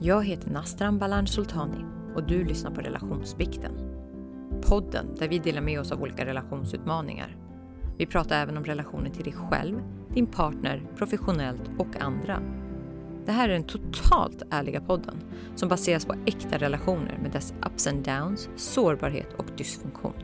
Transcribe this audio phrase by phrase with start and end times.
[0.00, 1.84] Jag heter Nastran Balan Sultani
[2.14, 3.72] och du lyssnar på Relationsbikten.
[4.62, 7.36] Podden där vi delar med oss av olika relationsutmaningar.
[7.98, 9.82] Vi pratar även om relationer till dig själv,
[10.14, 12.42] din partner, professionellt och andra.
[13.26, 15.16] Det här är den totalt ärliga podden
[15.54, 20.14] som baseras på äkta relationer med dess ups and downs, sårbarhet och dysfunktion.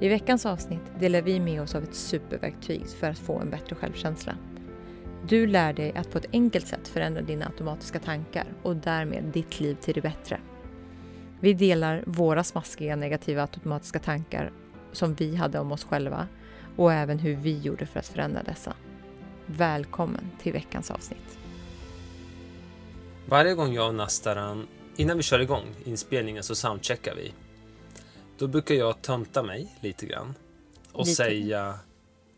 [0.00, 3.76] I veckans avsnitt delar vi med oss av ett superverktyg för att få en bättre
[3.76, 4.34] självkänsla.
[5.28, 9.60] Du lär dig att på ett enkelt sätt förändra dina automatiska tankar och därmed ditt
[9.60, 10.40] liv till det bättre.
[11.40, 14.52] Vi delar våra smaskiga negativa automatiska tankar
[14.92, 16.28] som vi hade om oss själva
[16.76, 18.74] och även hur vi gjorde för att förändra dessa.
[19.46, 21.38] Välkommen till veckans avsnitt.
[23.28, 27.32] Varje gång jag och Nastaran, innan vi kör igång inspelningen så soundcheckar vi.
[28.38, 30.34] Då brukar jag tönta mig lite grann
[30.92, 31.14] och Lite.
[31.14, 31.78] säga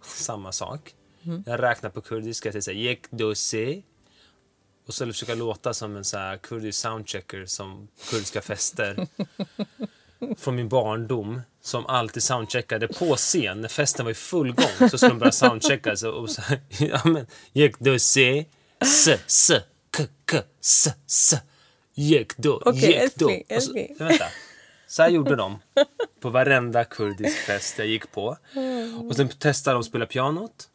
[0.03, 0.95] samma sak.
[1.27, 1.43] Mm.
[1.47, 3.83] Jag räknar på kurdiska, jag säger Yek dose.
[4.87, 9.07] Och så försöka låta som en så här kurdisk soundchecker som kurdiska fester.
[10.39, 11.41] Från min barndom.
[11.61, 13.61] Som alltid soundcheckade på scen.
[13.61, 15.97] När festen var i full gång så skulle de börja soundchecka.
[15.97, 16.43] Så, och så,
[16.79, 17.27] ja men,
[17.79, 18.45] dose.
[18.79, 19.51] S, s,
[19.97, 21.35] k, k, s, s.
[21.99, 23.29] Yek do, Okej, yek do.
[23.31, 23.97] älskling, Och så- älskling.
[23.99, 24.25] Vänta.
[24.89, 25.59] Så här gjorde de
[26.21, 28.37] på varenda kurdisk fest jag gick på.
[29.09, 30.69] Och sen testade de att spela pianot.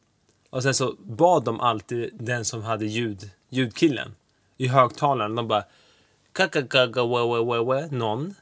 [0.52, 4.16] Och sen så bad de alltid den som hade ljud, ljudkillen
[4.58, 5.36] i högtalaren.
[5.36, 5.64] De bara
[6.32, 7.02] kakakaga
[7.92, 8.36] någon.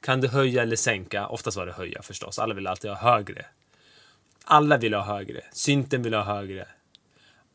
[0.00, 1.26] Kan du höja eller sänka?
[1.26, 2.38] Oftast var det höja förstås.
[2.38, 3.46] Alla ville alltid ha högre.
[4.44, 5.40] Alla ville ha högre.
[5.52, 6.68] Synten ville ha högre.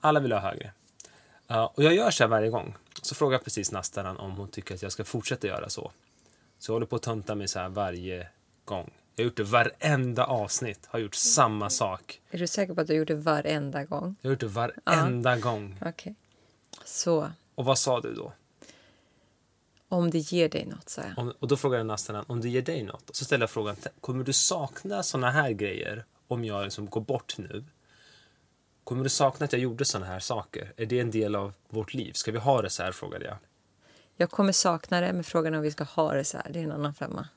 [0.02, 0.72] Alla ville ha högre.
[1.52, 2.76] Uh, och jag gör så här varje gång.
[3.02, 5.92] Så frågar jag precis Nastaran om hon tycker att jag ska fortsätta göra så.
[6.60, 8.28] Så jag håller på att tönta mig så här varje
[8.66, 8.92] gång.
[9.16, 10.86] Jag har gjort det varenda avsnitt.
[10.86, 12.22] Har gjort samma sak.
[12.32, 14.16] Är du säker på att du gjort det varenda gång?
[14.22, 15.80] Jag har gjort det varenda gång.
[15.86, 16.16] Okej.
[16.86, 18.34] Så, Och vad sa du då?
[19.96, 21.18] om det ger dig något, sa jag.
[21.18, 23.10] Om, och då frågade Nastaran om det ger dig något.
[23.10, 27.02] Och så ställer jag frågan, kommer du sakna såna här grejer om jag liksom går
[27.02, 27.64] bort nu?
[28.84, 30.74] Kommer du sakna att jag gjorde såna här saker?
[30.78, 32.14] Är det en del av vårt liv?
[32.14, 32.92] Ska vi ha det så här?
[32.92, 33.38] frågade jag.
[34.16, 36.50] Jag kommer sakna det, men frågan är om vi ska ha det så här.
[36.50, 37.28] Det är en annan femma.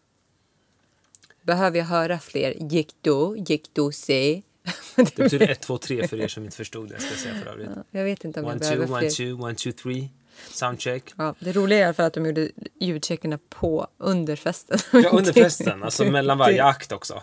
[1.47, 4.43] Behöver jag höra fler gick då, gick då se?
[4.97, 7.01] Det betyder 1, 2, 3 för er som inte förstod det.
[7.01, 7.69] Ska jag säga för övrigt.
[7.91, 9.11] Jag vet inte om One, jag two, behöver one, fler.
[9.11, 10.09] two, one, two, three.
[10.51, 11.03] Soundcheck.
[11.17, 14.79] Ja, det roliga är fall att de gjorde ljudcheckerna på under festen.
[14.93, 15.83] Ja, under festen.
[15.83, 17.23] Alltså mellan varje akt också.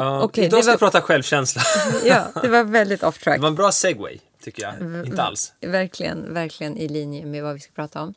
[0.00, 1.62] Uh, Okej, idag ska jag var- prata självkänsla.
[2.04, 3.36] ja, det var väldigt off track.
[3.36, 5.06] Det var en bra segway, tycker jag.
[5.06, 5.52] Inte alls.
[5.60, 8.14] Verkligen, verkligen i linje med vad vi ska prata om.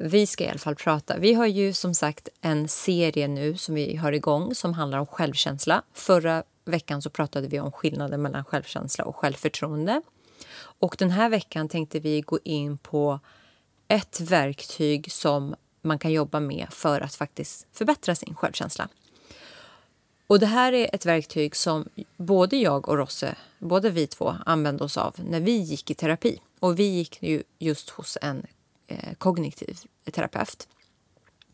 [0.00, 1.18] Vi ska i alla fall prata.
[1.18, 5.06] Vi har ju som sagt en serie nu som vi har igång som handlar om
[5.06, 5.82] självkänsla.
[5.92, 10.02] Förra veckan så pratade vi om skillnaden mellan självkänsla och självförtroende.
[10.58, 13.20] Och den här veckan tänkte vi gå in på
[13.88, 18.88] ett verktyg som man kan jobba med för att faktiskt förbättra sin självkänsla.
[20.26, 24.84] Och det här är ett verktyg som både jag och Rosse, både vi två, använde
[24.84, 26.40] oss av när vi gick i terapi.
[26.60, 28.46] Och vi gick ju just hos en
[28.88, 29.78] eh, kognitiv
[30.12, 30.68] terapeut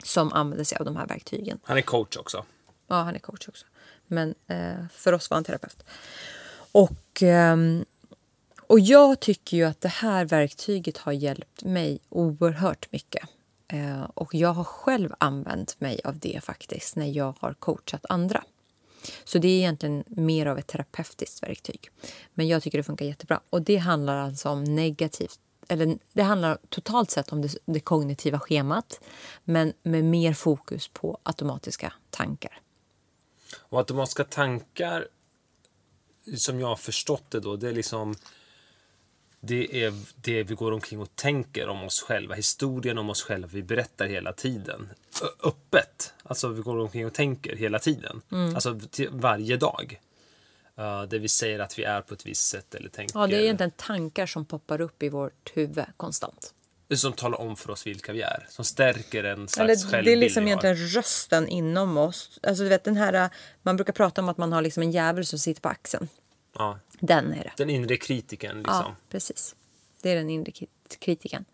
[0.02, 1.60] som använde sig av de här verktygen.
[1.64, 2.44] Han är coach också.
[2.86, 3.66] Ja, han är coach också.
[4.06, 5.84] Men eh, för oss var han terapeut.
[6.72, 7.84] Och, ehm,
[8.66, 13.28] och jag tycker ju att det här verktyget har hjälpt mig oerhört mycket.
[13.68, 18.44] Eh, och jag har själv använt mig av det faktiskt när jag har coachat andra.
[19.24, 21.90] Så det är egentligen mer av ett terapeutiskt verktyg.
[22.34, 23.40] Men jag tycker det funkar jättebra.
[23.50, 28.40] Och det handlar alltså om negativt eller det handlar totalt sett om det, det kognitiva
[28.40, 29.00] schemat
[29.44, 32.60] men med mer fokus på automatiska tankar.
[33.56, 35.08] Och automatiska tankar,
[36.36, 38.14] som jag har förstått det då, det är liksom
[39.46, 42.34] det är det vi går omkring och tänker om oss själva.
[42.34, 44.88] Historien om oss själva vi berättar hela tiden.
[45.22, 46.12] Ö- öppet.
[46.22, 48.22] Alltså vi går omkring och tänker hela tiden.
[48.32, 48.54] Mm.
[48.54, 48.80] Alltså
[49.10, 50.00] varje dag.
[50.78, 53.18] Uh, där vi säger att vi är på ett visst sätt eller tänker.
[53.18, 56.54] Ja, det är egentligen tankar som poppar upp i vårt huvud konstant.
[56.96, 58.46] Som talar om för oss vilka vi är.
[58.50, 62.38] Som stärker en slags Eller, självbild det är liksom egentligen rösten inom oss.
[62.42, 63.30] Alltså, du vet, den här,
[63.62, 66.08] man brukar prata om att man har liksom en djävul som sitter på axeln.
[66.58, 67.52] Ja, Den är det.
[67.56, 68.74] den inre kritiken liksom.
[68.74, 69.56] Ja, precis.
[70.02, 70.68] Det är den inre kri-
[70.98, 71.44] kritiken.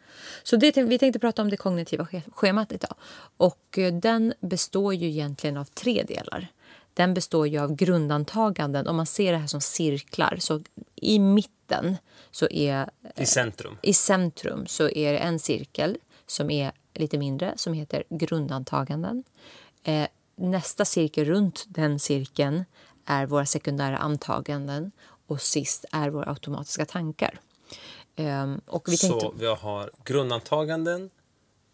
[0.43, 2.95] Så det, vi tänkte prata om det kognitiva sch- schemat idag.
[3.37, 6.49] Och eh, den består ju egentligen av tre delar.
[6.95, 8.87] Den består ju av grundantaganden.
[8.87, 10.63] Om man ser det här som cirklar, så
[10.95, 11.97] i mitten
[12.31, 13.77] så är I centrum.
[13.83, 19.25] i centrum så är det en cirkel som är lite mindre som heter grundantaganden.
[19.83, 20.07] Eh,
[20.37, 22.65] nästa cirkel runt den cirkeln
[23.07, 24.93] är våra sekundära antaganden
[25.27, 27.41] och sist är våra automatiska tankar.
[28.17, 31.11] Ehm, och vi tänkte, Så vi har grundantaganden,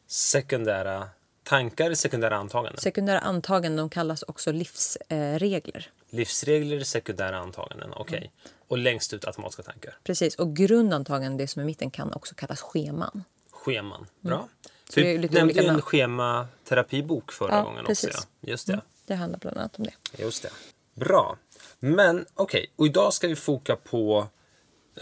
[0.07, 1.09] sekundära
[1.47, 2.81] tankar, sekundära antaganden.
[2.81, 5.91] sekundära antaganden de kallas också livsregler.
[6.11, 7.93] Livsregler, sekundära antaganden.
[7.93, 8.19] Okej.
[8.19, 8.31] Mm.
[8.69, 9.99] Och längst ut automatiska tankar.
[10.05, 13.25] Precis, och grundantaganden, det som är i mitten, kan också kallas scheman.
[13.51, 14.07] Scheman.
[14.21, 14.49] Bra.
[14.91, 15.83] Så det är Vi nämnde olika en namn.
[15.83, 18.09] schematerapibok förra Ja, gången precis.
[18.11, 18.29] också.
[18.41, 18.51] Ja.
[18.51, 18.81] Just det.
[19.07, 20.23] Det handlar bland annat om det.
[20.23, 20.51] Just det.
[20.95, 21.37] Bra.
[21.79, 24.27] Men okej, och idag ska vi foka på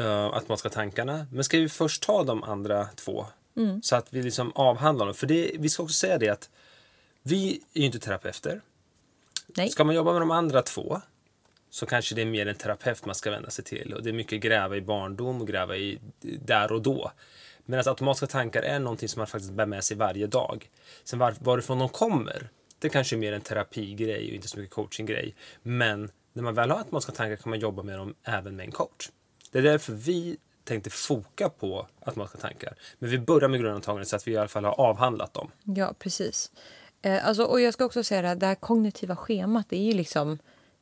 [0.00, 1.26] uh, automatiska tankarna.
[1.32, 3.26] Men ska vi först ta de andra två?
[3.56, 3.82] Mm.
[3.82, 5.14] Så att vi liksom avhandlar dem.
[5.14, 6.50] För det, vi ska också säga det att
[7.22, 8.60] vi är ju inte terapeuter.
[9.56, 11.00] Nej, Ska man jobba med de andra två
[11.70, 13.94] så kanske det är mer en terapeut man ska vända sig till.
[13.94, 17.12] Och det är mycket gräva i barndom och gräva i där och då.
[17.64, 20.70] Medan automatiska tankar är någonting som man faktiskt bär med sig varje dag.
[21.04, 22.48] Sen var, varifrån de kommer,
[22.78, 25.34] det kanske är mer en terapigrej och inte så mycket coachinggrej.
[25.62, 28.72] Men när man väl har automatiska tankar kan man jobba med dem även med en
[28.72, 29.10] coach.
[29.50, 32.74] Det är därför vi tänkte foka på automatiska tankar.
[32.98, 35.50] Men vi börjar med grundantagandet så att vi i alla fall har avhandlat dem.
[35.64, 36.50] ja precis.
[37.02, 39.84] Eh, alltså, och jag ska också säga det här, det här kognitiva schemat, det är
[39.84, 40.38] ju liksom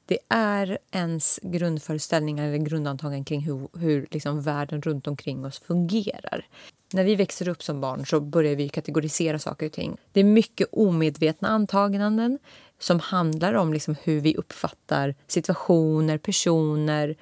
[0.07, 6.47] det är ens grundföreställningar eller grundantagen kring hur, hur liksom världen runt omkring oss fungerar.
[6.93, 9.97] När vi växer upp som barn så börjar vi kategorisera saker och ting.
[10.13, 12.39] Det är mycket omedvetna antaganden
[12.79, 17.17] som handlar om liksom hur vi uppfattar situationer, personer.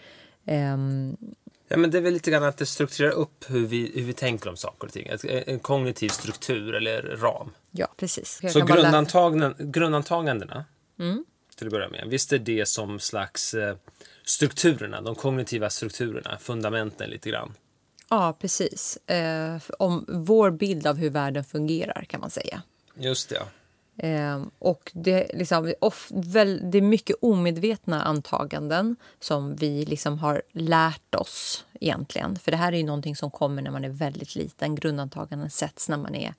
[0.46, 1.16] Ehm,
[1.72, 4.12] Ja, men det är väl lite grann att det strukturerar upp hur vi, hur vi
[4.12, 5.08] tänker om saker och ting.
[5.46, 7.50] En kognitiv struktur eller ram.
[7.70, 8.38] ja, precis.
[8.42, 10.64] Jag Så grundantaganden, grundantagandena,
[10.98, 11.24] Mm.
[11.56, 13.76] till att börja med, visst är det som slags eh,
[14.24, 17.54] strukturerna, de kognitiva strukturerna, fundamenten lite grann.
[18.08, 18.96] Ja, precis.
[18.96, 22.62] Eh, om vår bild av hur världen fungerar, kan man säga.
[22.94, 23.42] Just det.
[24.02, 30.42] Eh, och det, liksom, of, väl, det är mycket omedvetna antaganden som vi liksom har
[30.52, 32.38] lärt oss egentligen.
[32.38, 34.74] För det här är ju någonting som kommer när man är väldigt liten.
[34.74, 36.34] Grundantaganden sätts när man är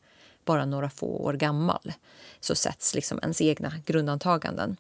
[0.46, 1.94] bara några få år gammal.
[2.40, 4.78] Så sätts liksom ens egna grundantaganden.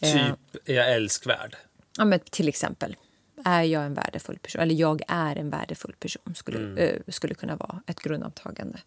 [0.00, 1.56] Eh, Typ, är jag älskvärd?
[1.98, 2.96] Ja, men till exempel,
[3.44, 4.60] är jag en värdefull person?
[4.60, 8.78] Eller jag är en värdefull person skulle, eh, skulle kunna vara ett grundantagande.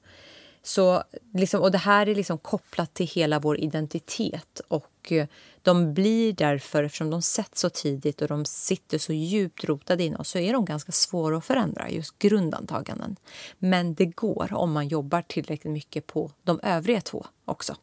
[0.64, 1.04] Så,
[1.34, 4.62] liksom, och det här är liksom kopplat till hela vår identitet.
[4.68, 5.28] Och eh,
[5.62, 10.16] De blir därför, eftersom de sätts så tidigt och de sitter så djupt rotade in
[10.16, 13.16] oss så är de ganska svåra att förändra, just grundantaganden.
[13.58, 17.76] Men det går om man jobbar tillräckligt mycket på de övriga två också.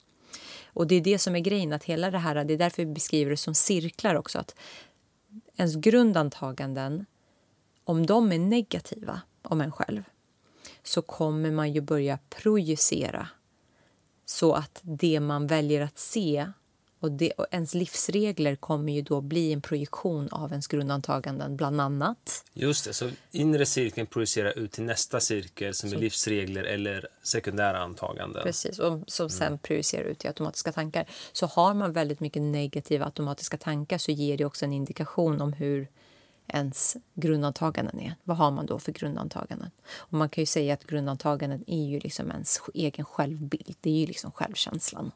[0.67, 2.93] Och det är det som är grejen, att hela det här, det är därför vi
[2.93, 4.38] beskriver det som cirklar också.
[4.38, 4.55] Att
[5.56, 7.06] ens grundantaganden,
[7.84, 10.02] om de är negativa om en själv
[10.88, 13.28] så kommer man ju börja projicera
[14.24, 16.46] så att det man väljer att se
[17.00, 21.80] och, det, och ens livsregler kommer ju då bli en projektion av ens grundantaganden, bland
[21.80, 22.44] annat.
[22.52, 27.78] Just det, så inre cirkeln projicerar ut till nästa cirkel som är livsregler eller sekundära
[27.78, 28.42] antaganden.
[28.42, 31.06] Precis, och som sen projicerar ut i automatiska tankar.
[31.32, 35.52] Så har man väldigt mycket negativa automatiska tankar så ger det också en indikation om
[35.52, 35.88] hur
[36.48, 38.14] ens grundantaganden är.
[38.25, 39.70] Vad har man då för grundantaganden?
[39.88, 43.76] Och man kan ju säga att grundantaganden är ju liksom ens egen självbild.
[43.81, 45.10] Det är ju liksom självkänslan.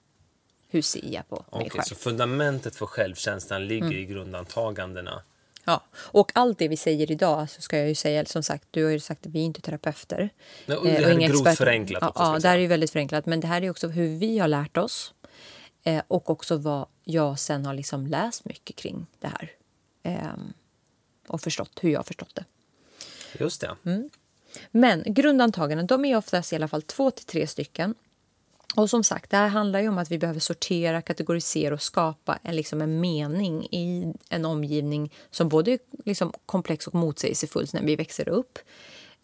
[0.68, 1.82] Hur ser jag på mig Okej, själv?
[1.82, 3.98] så fundamentet för självkänslan ligger Mm.
[3.98, 5.22] i grundantagandena.
[5.64, 8.84] Ja, och allt det vi säger idag så ska jag ju säga, som sagt, du
[8.84, 10.30] har ju sagt att vi är inte terapeuter.
[10.66, 12.66] Nej, och det eh, här är inga grovt förenklat också, ja det här är ju
[12.66, 13.26] väldigt förenklat.
[13.26, 15.14] Men det här är också hur vi har lärt oss.
[15.82, 19.50] Eh, och också vad jag sen har liksom läst mycket kring det här.
[21.30, 22.44] Och förstått hur jag har förstått det.
[23.38, 23.76] Just det.
[23.84, 24.10] Mm.
[24.70, 27.94] Men grundantaganden, de är oftast i alla fall två till tre stycken.
[28.74, 32.38] Och som sagt, det här handlar ju om att vi behöver sortera, kategorisera och skapa
[32.42, 37.82] en, liksom en mening i en omgivning som både är liksom komplex och motsägelsefull när
[37.82, 38.58] vi växer upp.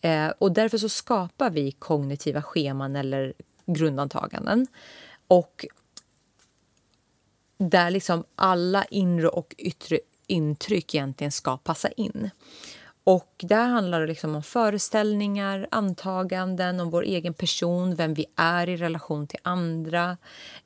[0.00, 3.34] Eh, och därför så skapar vi kognitiva scheman eller
[3.66, 4.66] grundantaganden.
[5.28, 5.66] Och
[7.58, 12.30] där liksom alla inre och yttre intryck egentligen ska passa in.
[13.04, 18.68] Och där handlar det liksom om föreställningar, antaganden om vår egen person, vem vi är
[18.68, 20.16] i relation till andra,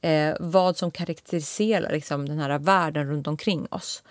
[0.00, 4.02] eh, vad som karaktäriserar liksom den här världen runt omkring oss.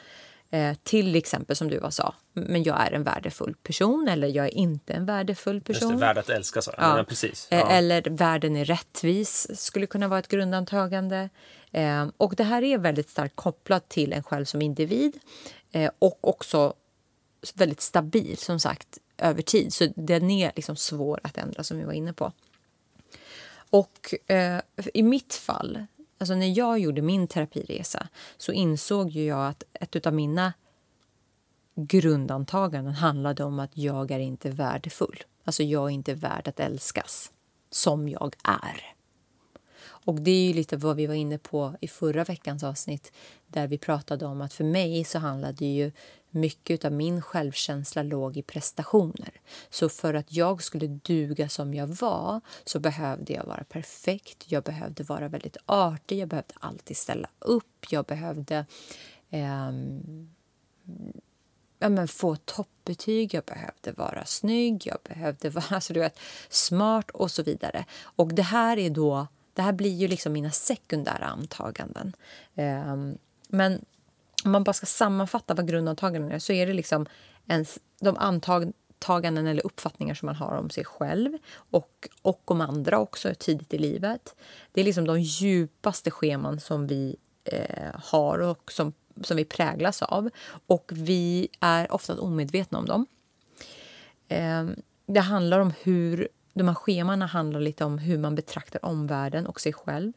[0.52, 4.58] Eh, till exempel som du sa, men jag är en värdefull person eller jag är
[4.58, 5.92] inte en värdefull Just person.
[5.92, 6.74] det, värd att älska sa.
[6.78, 7.06] Ja.
[7.08, 7.48] precis.
[7.52, 7.70] Eh, Ja.
[7.70, 11.30] Eller världen är rättvis skulle kunna vara ett grundantagande.
[11.72, 15.20] Eh, och det här är väldigt starkt kopplat till en själv som individ
[15.72, 16.74] eh, och också
[17.56, 19.74] väldigt stabil, som sagt, över tid.
[19.74, 22.32] Så den är liksom svår att ändra, som vi var inne på.
[23.70, 24.62] Och eh,
[24.94, 25.86] i mitt fall,
[26.18, 28.08] alltså när jag gjorde min terapiresa
[28.38, 30.54] så insåg ju jag att ett av mina
[31.76, 35.24] grundantaganden handlade om att jag är inte värdefull.
[35.44, 37.32] Alltså jag är inte värd att älskas
[37.70, 38.99] som jag är.
[40.06, 43.12] Och det är ju lite vad vi var inne på i förra veckans avsnitt
[43.48, 45.92] där vi pratade om att för mig så handlade ju
[46.30, 49.32] mycket av min självkänsla låg i prestationer.
[49.70, 54.52] Så för att jag skulle duga som jag var så behövde jag vara perfekt.
[54.52, 57.86] Jag behövde vara väldigt artig, jag behövde alltid ställa upp.
[57.90, 58.66] Jag behövde
[59.30, 59.72] eh,
[61.80, 67.12] ja, men få toppbetyg, jag behövde vara snygg, jag behövde vara alltså, du vet, smart
[67.12, 67.86] och så vidare.
[68.02, 72.16] Och det här är då det här blir ju liksom mina sekundära antaganden.
[72.56, 72.96] Eh,
[73.48, 73.86] men
[74.46, 77.06] om man bara ska sammanfatta vad grundantaganden är så är det liksom
[77.48, 83.00] ens, de antaganden eller uppfattningar som man har om sig själv och, och om andra
[83.00, 84.36] också tidigt i livet.
[84.72, 90.02] Det är liksom de djupaste scheman som vi eh, har och som, som vi präglas
[90.02, 90.30] av.
[90.68, 93.06] Och vi är ofta omedvetna om dem.
[94.28, 94.68] Eh,
[95.06, 96.28] det handlar om hur
[96.60, 100.14] de här schemana handlar lite om hur man betraktar omvärlden och sig själv.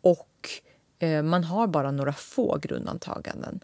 [0.00, 0.48] Och
[0.98, 3.60] eh, man har bara några få grundantaganden.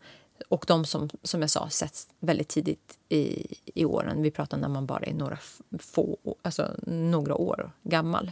[0.48, 4.22] Och de som, som jag sa sätts väldigt tidigt i, i åren.
[4.22, 5.38] Vi pratar när man bara är några
[5.78, 8.30] få, alltså några år gammal.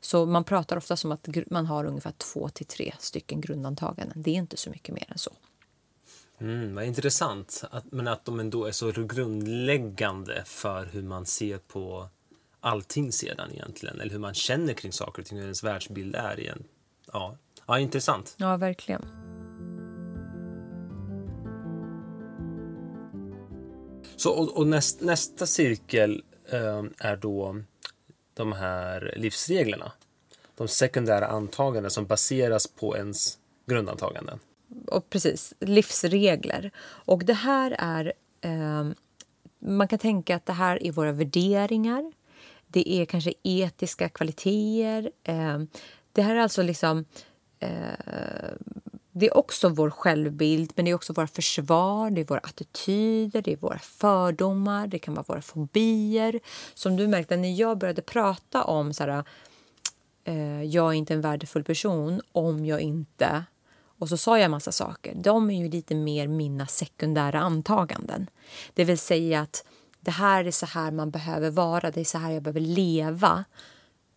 [0.00, 4.22] Så man pratar ofta som att man har ungefär två till tre stycken grundantaganden.
[4.22, 5.30] Det är inte så mycket mer än så.
[6.38, 7.64] Mm, vad intressant.
[7.70, 12.08] Att, men att de ändå är så grundläggande för hur man ser på
[12.66, 14.00] allting sedan egentligen.
[14.00, 16.64] Eller hur man känner kring saker och ting, hur ens världsbild är igen.
[17.12, 18.34] Ja, ja intressant.
[18.38, 19.02] Ja, verkligen.
[24.16, 27.60] Så, och, och näst, nästa cirkel eh, är då
[28.34, 29.92] de här livsreglerna.
[30.56, 34.38] De sekundära antaganden som baseras på ens grundantaganden.
[34.86, 36.70] Och precis, livsregler.
[36.86, 38.12] Och det här är...
[38.40, 38.88] Eh,
[39.58, 42.12] man kan tänka att det här är våra värderingar,
[42.66, 45.10] det är kanske etiska kvaliteter.
[45.24, 45.68] Ehm,
[46.12, 47.04] det här är alltså liksom...
[47.60, 47.68] Eh,
[49.18, 53.42] det är också vår självbild, men det är också våra försvar, det är våra attityder,
[53.42, 56.40] det är våra fördomar, det kan vara våra fobier.
[56.74, 59.24] Som du märkte när jag började prata om så här,
[60.24, 63.44] eh, jag är inte en värdefull person om jag inte...
[63.98, 65.14] Och så sa jag en massa saker.
[65.14, 68.26] De är ju lite mer mina sekundära antaganden.
[68.74, 69.64] Det vill säga att
[70.06, 73.44] det här är så här man behöver vara, det är så här jag behöver leva.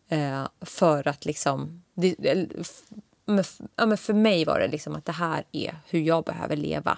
[0.10, 1.84] Eh, för att liksom...
[1.93, 2.15] Det,
[3.75, 6.98] ja, men för mig var det liksom att det här är hur jag behöver leva.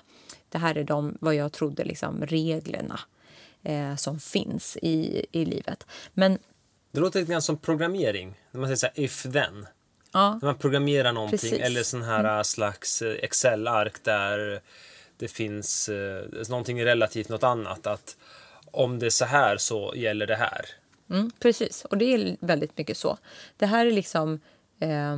[0.50, 3.00] Det här är de, vad jag trodde, liksom, reglerna
[3.64, 5.86] eh, som finns i, i livet.
[6.14, 6.38] Men,
[6.92, 8.40] det låter lite grann som programmering.
[8.52, 9.68] När man säger så här, if then.
[10.14, 11.40] Ja, När man programmerar någonting.
[11.40, 11.60] Precis.
[11.60, 12.44] Eller sån här mm.
[12.44, 14.62] slags eh, Excel-ark där
[15.18, 17.88] det finns eh, någonting relativt något annat.
[17.88, 18.18] Att
[18.72, 20.66] om det är så här så gäller det här.
[21.10, 23.18] Mm, precis, och det är väldigt mycket så.
[23.58, 24.40] Det här är liksom...
[24.80, 25.18] Eh,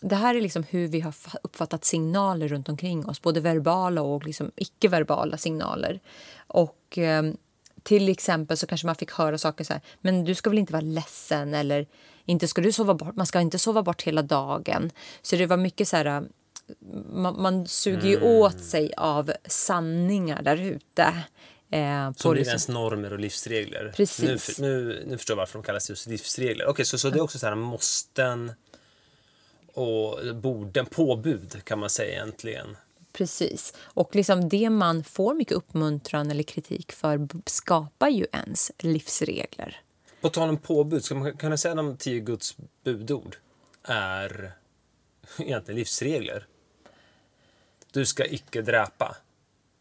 [0.00, 4.24] det här är liksom hur vi har uppfattat signaler runt omkring oss, både verbala och
[4.24, 6.00] liksom icke-verbala signaler.
[6.46, 7.22] Och eh,
[7.82, 10.72] till exempel så kanske man fick höra saker så här, men du ska väl inte
[10.72, 11.86] vara ledsen eller
[12.24, 14.90] inte ska du sova bort, man ska inte sova bort hela dagen.
[15.22, 16.24] Så det var mycket så här,
[17.12, 18.28] man, man suger ju mm.
[18.28, 21.14] åt sig av sanningar där ute.
[21.74, 23.92] Eh, som blir ens normer och livsregler.
[23.96, 24.58] Precis.
[24.58, 26.64] Nu, nu, nu förstår jag varför de kallas just livsregler.
[26.64, 28.52] Okej, okay, så, så det är också så här måsten
[29.72, 32.76] och borden, påbud kan man säga egentligen.
[33.12, 33.74] Precis.
[33.80, 39.80] Och liksom det man får mycket uppmuntran eller kritik för skapar ju ens livsregler.
[40.20, 43.36] På tal om påbud, ska man kunna säga att de tio Guds budord
[43.82, 44.52] är
[45.38, 46.46] egentligen livsregler?
[47.92, 49.16] Du ska icke dräpa.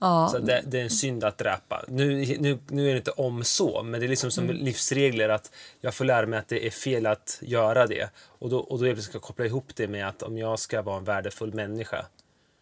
[0.03, 0.29] Ja.
[0.31, 1.85] Så det, det, är en synd att dräpa.
[1.87, 4.55] Nu, nu, nu är det inte om så, men det är liksom som mm.
[4.55, 8.09] livsregler att jag får lära mig att det är fel att göra det.
[8.39, 10.97] Och då, och då jag ska koppla ihop det med att om jag ska vara
[10.97, 12.05] en värdefull människa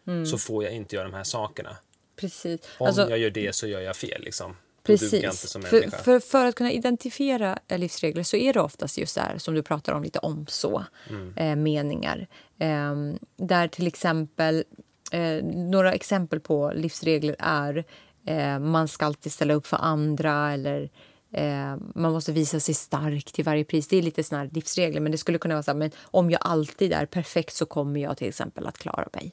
[0.06, 0.26] mm.
[0.26, 1.76] så får jag inte göra de här sakerna.
[2.16, 2.60] Precis.
[2.78, 4.22] Om alltså, jag gör det så gör jag fel.
[4.22, 4.56] Liksom.
[4.82, 5.52] Precis.
[5.52, 9.62] För, för, för, att kunna identifiera livsregler så är det oftast just där som du
[9.62, 11.34] pratar om lite om så, mm.
[11.36, 12.26] eh, meningar.
[12.58, 12.94] Eh,
[13.36, 14.64] där till exempel
[15.12, 17.84] Eh, några exempel på livsregler är
[18.26, 20.90] eh, man ska alltid ställa upp för andra eller
[21.32, 23.88] eh, man måste visa sig stark till varje pris.
[23.88, 26.40] Det är lite såna livsregler, men det skulle kunna vara så här, men om jag
[26.44, 29.32] alltid är perfekt så kommer jag till exempel att klara mig.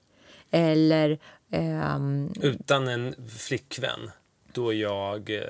[0.52, 1.20] Eller...
[1.52, 4.12] Ehm, Utan en flickvän,
[4.54, 5.30] då jag...
[5.30, 5.42] Eh,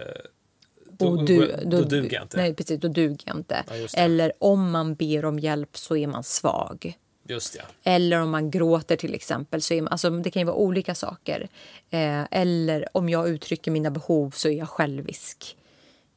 [0.91, 2.37] då, du, då, då, duger jag inte.
[2.37, 2.79] Nej, precis.
[2.79, 3.63] Då duger jag inte.
[3.69, 6.97] Ja, Eller om man ber om hjälp så är man svag.
[7.29, 7.63] Just ja.
[7.83, 9.61] Eller om man gråter till exempel.
[9.61, 11.47] Så är man, alltså, det kan ju vara olika saker.
[11.89, 15.55] Eh, eller om jag uttrycker mina behov så är jag självisk.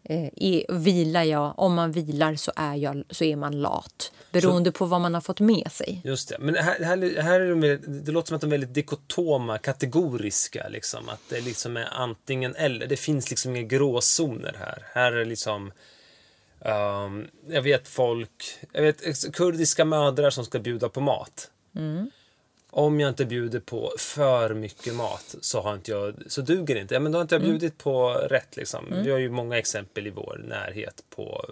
[0.05, 4.13] Eh, är, vilar jag, om man vilar så är, jag, så är man lat.
[4.31, 6.01] Beroende så, på vad man har fått med sig.
[6.05, 6.37] Just det.
[6.39, 10.69] Men här, här, här är de, det låter som att de är väldigt dikotoma, kategoriska.
[10.69, 11.09] Liksom.
[11.09, 12.87] Att det liksom är antingen eller.
[12.87, 14.87] Det finns liksom inga gråzoner här.
[14.93, 15.73] Här är liksom...
[16.65, 21.51] Um, jag vet folk, jag vet kurdiska mödrar som ska bjuda på mat.
[21.77, 22.11] Mm
[22.75, 26.81] om jag inte bjuder på för mycket mat så, har inte jag, så duger det
[26.81, 26.95] inte.
[26.95, 27.51] Ja, men då har inte jag mm.
[27.59, 28.57] bjudit på rätt.
[28.57, 28.87] Liksom.
[28.87, 29.05] Mm.
[29.05, 31.51] Vi har ju många exempel i vår närhet på,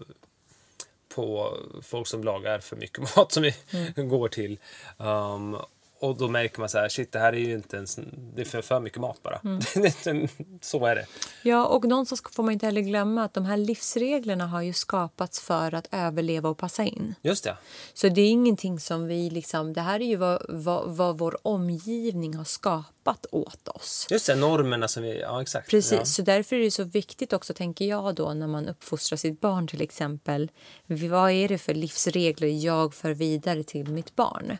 [1.15, 3.55] på folk som lagar för mycket mat som vi
[3.97, 4.09] mm.
[4.09, 4.59] går till.
[4.97, 5.57] Um,
[6.01, 7.99] och då märker man så här, shit det här är ju inte ens,
[8.35, 9.41] det är för, för mycket mat bara.
[9.45, 10.29] Mm.
[10.61, 11.07] så är det.
[11.43, 15.41] Ja, och någonstans får man inte heller glömma att de här livsreglerna har ju skapats
[15.41, 17.15] för att överleva och passa in.
[17.23, 17.57] Just det.
[17.95, 21.47] Så det är ingenting som vi liksom, det här är ju vad, vad, vad vår
[21.47, 24.07] omgivning har skapat åt oss.
[24.11, 25.71] Just det, normerna som vi, ja exakt.
[25.71, 26.05] Precis, ja.
[26.05, 29.67] så därför är det så viktigt också tänker jag då när man uppfostrar sitt barn
[29.67, 30.51] till exempel.
[30.87, 34.59] Vad är det för livsregler jag för vidare till mitt barn?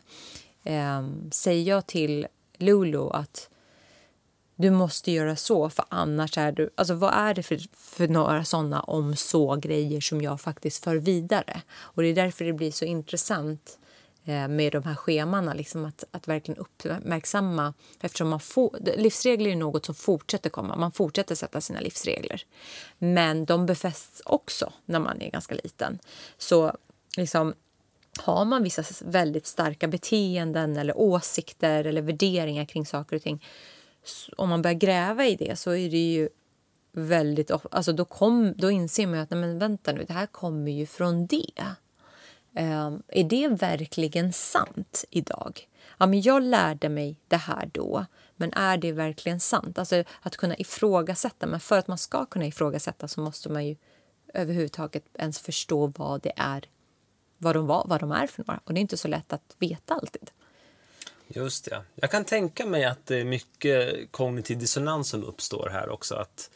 [0.63, 2.27] Eh, säger jag till
[2.57, 3.49] Lulu att
[4.61, 6.69] du måste göra så, för annars är du...
[6.75, 11.61] Alltså vad är det för, för några såna om så-grejer som jag faktiskt för vidare?
[11.71, 13.79] Och Det är därför det blir så intressant
[14.25, 17.73] eh, med de här schemana, liksom att, att verkligen uppmärksamma...
[18.01, 20.75] Eftersom man får, livsregler är något som fortsätter komma.
[20.75, 22.43] Man fortsätter sätta sina livsregler.
[22.97, 25.99] Men de befästs också när man är ganska liten.
[26.37, 26.77] Så
[27.17, 27.53] liksom,
[28.19, 33.43] har man vissa väldigt starka beteenden eller åsikter eller värderingar kring saker och ting
[34.37, 36.29] om man börjar gräva i det så är det ju
[36.91, 37.51] väldigt...
[37.51, 40.85] Alltså då, kom, då inser man att nej men vänta nu, det här kommer ju
[40.85, 41.63] från det.
[42.59, 45.67] Um, är det verkligen sant idag?
[45.97, 49.79] Ja, men jag lärde mig det här då, men är det verkligen sant?
[49.79, 51.47] Alltså att kunna ifrågasätta.
[51.47, 53.75] Men för att man ska kunna ifrågasätta så måste man ju
[54.33, 56.65] överhuvudtaget ens förstå vad det är
[57.41, 58.59] vad de, var, vad de är för några.
[58.63, 60.31] Och det är inte så lätt att veta alltid.
[61.27, 61.83] Just det.
[61.95, 66.15] Jag kan tänka mig att det är mycket kognitiv dissonans som uppstår här också.
[66.15, 66.49] Att,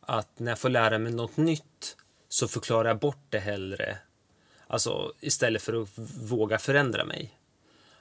[0.00, 1.96] att när jag får lära mig något nytt
[2.28, 3.98] så förklarar jag bort det hellre.
[4.66, 5.88] Alltså istället för att
[6.30, 7.37] våga förändra mig.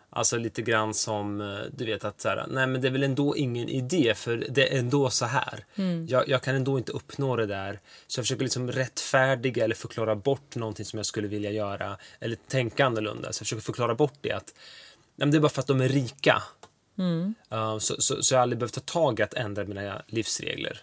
[0.10, 3.04] Alltså lite grann som, eh, du vet att så här, nej men det är väl
[3.04, 5.65] ändå ingen idé för det är ändå så här.
[5.76, 6.08] Mm.
[6.08, 7.80] Jag, jag, kan ändå inte uppnå det där.
[8.08, 11.98] Så jag försöker liksom rättfärdiga eller förklara bort någonting som jag skulle vilja göra.
[12.20, 13.34] Eller tänka annorlunda.
[13.34, 14.54] Så jag försöker förklara bort det att
[15.15, 16.43] nej men det är bara för att de är rika.
[16.98, 17.36] Mm.
[17.54, 20.82] Uh, så, så, så jag har aldrig behövt ta tag i att ändra mina livsregler.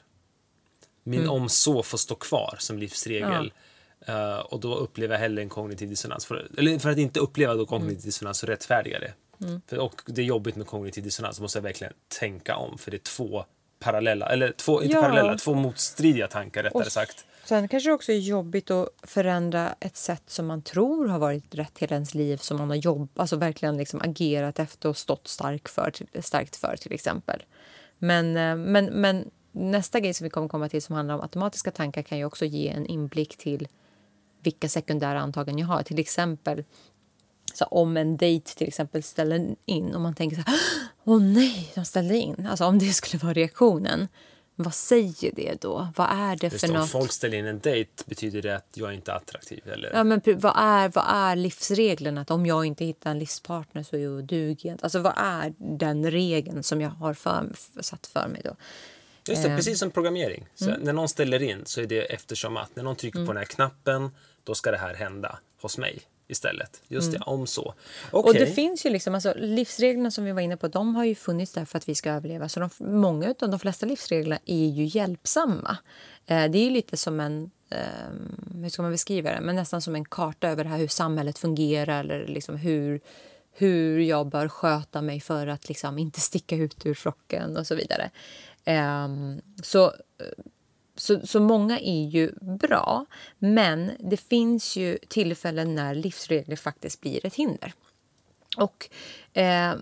[1.03, 1.31] Min mm.
[1.31, 3.53] om så får stå kvar som livsregel.
[3.55, 3.61] Ja.
[4.09, 6.27] Uh, och då upplever jag hellre en kognitiv dissonans.
[6.27, 8.05] För, eller för att inte uppleva då kognitiv mm.
[8.05, 9.13] dissonans så rättfärdiga det.
[9.47, 9.61] Mm.
[9.67, 12.79] För, och det är jobbigt med kognitiv dissonans, så måste jag verkligen tänka om.
[12.79, 13.45] För det är två
[13.79, 15.03] parallella, eller två, inte ja.
[15.03, 17.25] parallella, två motstridiga tankar rättare sagt.
[17.45, 21.55] Sen kanske det också är jobbigt att förändra ett sätt som man tror har varit
[21.55, 25.29] rätt hela ens liv, som man har jobbat, alltså verkligen liksom agerat efter och stått
[25.29, 27.43] stark för, starkt för till exempel.
[27.99, 31.71] Men, eh, men, men nästa grej som vi kommer komma till som handlar om automatiska
[31.71, 33.69] tankar kan ju också ge en inblick till
[34.45, 35.83] vilka sekundära antaganden jag har.
[35.83, 36.65] Till exempel
[37.55, 40.61] så om en dejt till exempel ställer in och man tänker så här,
[41.05, 42.47] åh nej, de ställde in.
[42.51, 44.09] Alltså om det skulle vara reaktionen.
[44.57, 45.89] Vad säger det då?
[45.97, 46.83] Vad är det Just för om något?
[46.83, 49.69] Om folk ställer in en dejt betyder det att jag inte är attraktiv?
[49.69, 49.93] Eller?
[49.93, 52.19] Ja, men vad är, vad är livsregeln?
[52.19, 54.77] Att om jag inte hittar en livspartner så är jag dugig.
[54.83, 58.57] Alltså vad är den regeln som jag har för, satt för mig då?
[59.29, 59.57] Just det, eh.
[59.57, 60.47] precis som programmering.
[60.61, 60.81] Mm.
[60.81, 63.27] När någon ställer in så är det eftersom att när någon trycker mm.
[63.27, 64.11] på den här knappen
[64.45, 66.83] då ska det här hända hos mig istället.
[66.89, 67.29] Just det, mm.
[67.29, 67.75] om så.
[68.13, 68.31] Okay.
[68.31, 71.15] Och det finns ju liksom, alltså, livsreglerna som vi var inne på, de har ju
[71.15, 72.49] funnits där för att vi ska överleva.
[72.49, 75.77] Så de, många av de flesta livsreglerna är ju hjälpsamma.
[76.27, 79.83] Eh, det är ju lite som en, eh, hur ska man beskriva det, men nästan
[79.83, 83.01] som en karta över här, hur samhället fungerar eller liksom hur,
[83.53, 87.75] hur jag bör sköta mig för att liksom inte sticka ut ur flocken och så
[87.75, 88.11] vidare.
[88.65, 89.09] Eh,
[89.63, 89.93] så
[91.05, 93.07] så, så många är ju bra,
[93.39, 97.73] men det finns ju tillfällen när livsregler faktiskt blir ett hinder.
[98.57, 98.91] Och
[99.33, 99.75] eh,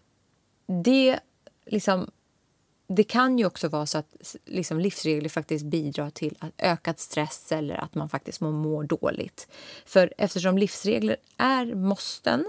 [0.85, 1.21] det,
[1.67, 2.11] liksom,
[2.87, 7.75] det kan ju också vara så att liksom, livsregler faktiskt bidrar till ökad stress eller
[7.75, 9.49] att man faktiskt mår, mår dåligt.
[9.87, 12.45] För eftersom livsregler är måsten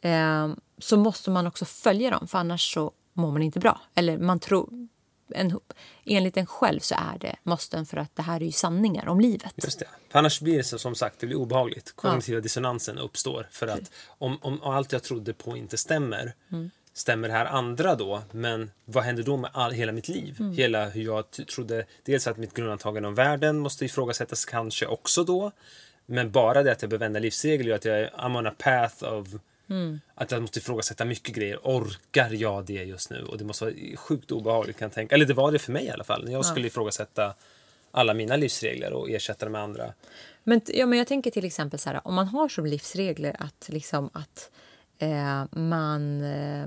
[0.00, 3.80] eh, så måste man också följa dem, för annars så mår man inte bra.
[3.94, 4.88] Eller man tror
[5.28, 5.60] en,
[6.04, 9.20] enligt en själv så är det måsten för att det här är ju sanningar om
[9.20, 9.54] livet.
[9.56, 9.88] Just det.
[10.10, 11.92] För annars blir det så, som sagt det blir obehagligt.
[11.96, 12.40] Kognitiva ja.
[12.40, 16.70] dissonansen uppstår för att om, om allt jag trodde på inte stämmer mm.
[16.92, 18.22] stämmer det här andra då?
[18.30, 20.36] Men vad händer då med all, hela mitt liv?
[20.40, 20.52] Mm.
[20.52, 25.52] Hela hur jag trodde, dels att mitt grundantagande om världen måste ifrågasättas kanske också då.
[26.06, 28.54] Men bara det att jag behöver ändra livsregler gör att jag är I'm on a
[28.58, 29.28] path of
[29.70, 30.00] Mm.
[30.14, 31.58] att jag måste ifrågasätta mycket grejer.
[31.62, 33.22] Orkar jag det just nu?
[33.22, 35.14] Och det måste vara sjukt obehagligt kan jag tänka.
[35.14, 36.24] Eller det var det för mig i alla fall.
[36.24, 37.34] När jag skulle ifrågasätta
[37.90, 39.92] alla mina livsregler och ersätta dem med andra.
[40.44, 43.68] Men, ja, men jag tänker till exempel så här, om man har som livsregler att,
[43.68, 44.50] liksom, att
[44.98, 46.66] eh, man, eh,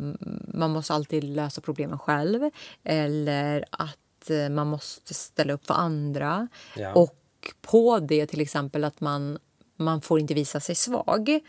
[0.53, 2.49] man måste alltid lösa problemen själv
[2.83, 6.93] eller att eh, man måste ställa upp för andra Ja.
[6.93, 7.13] och
[7.61, 9.39] på det till exempel att man,
[9.75, 11.39] man får inte visa sig svag.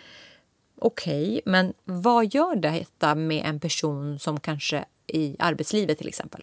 [0.80, 6.42] Okej, men vad gör detta med en person som kanske i arbetslivet till exempel?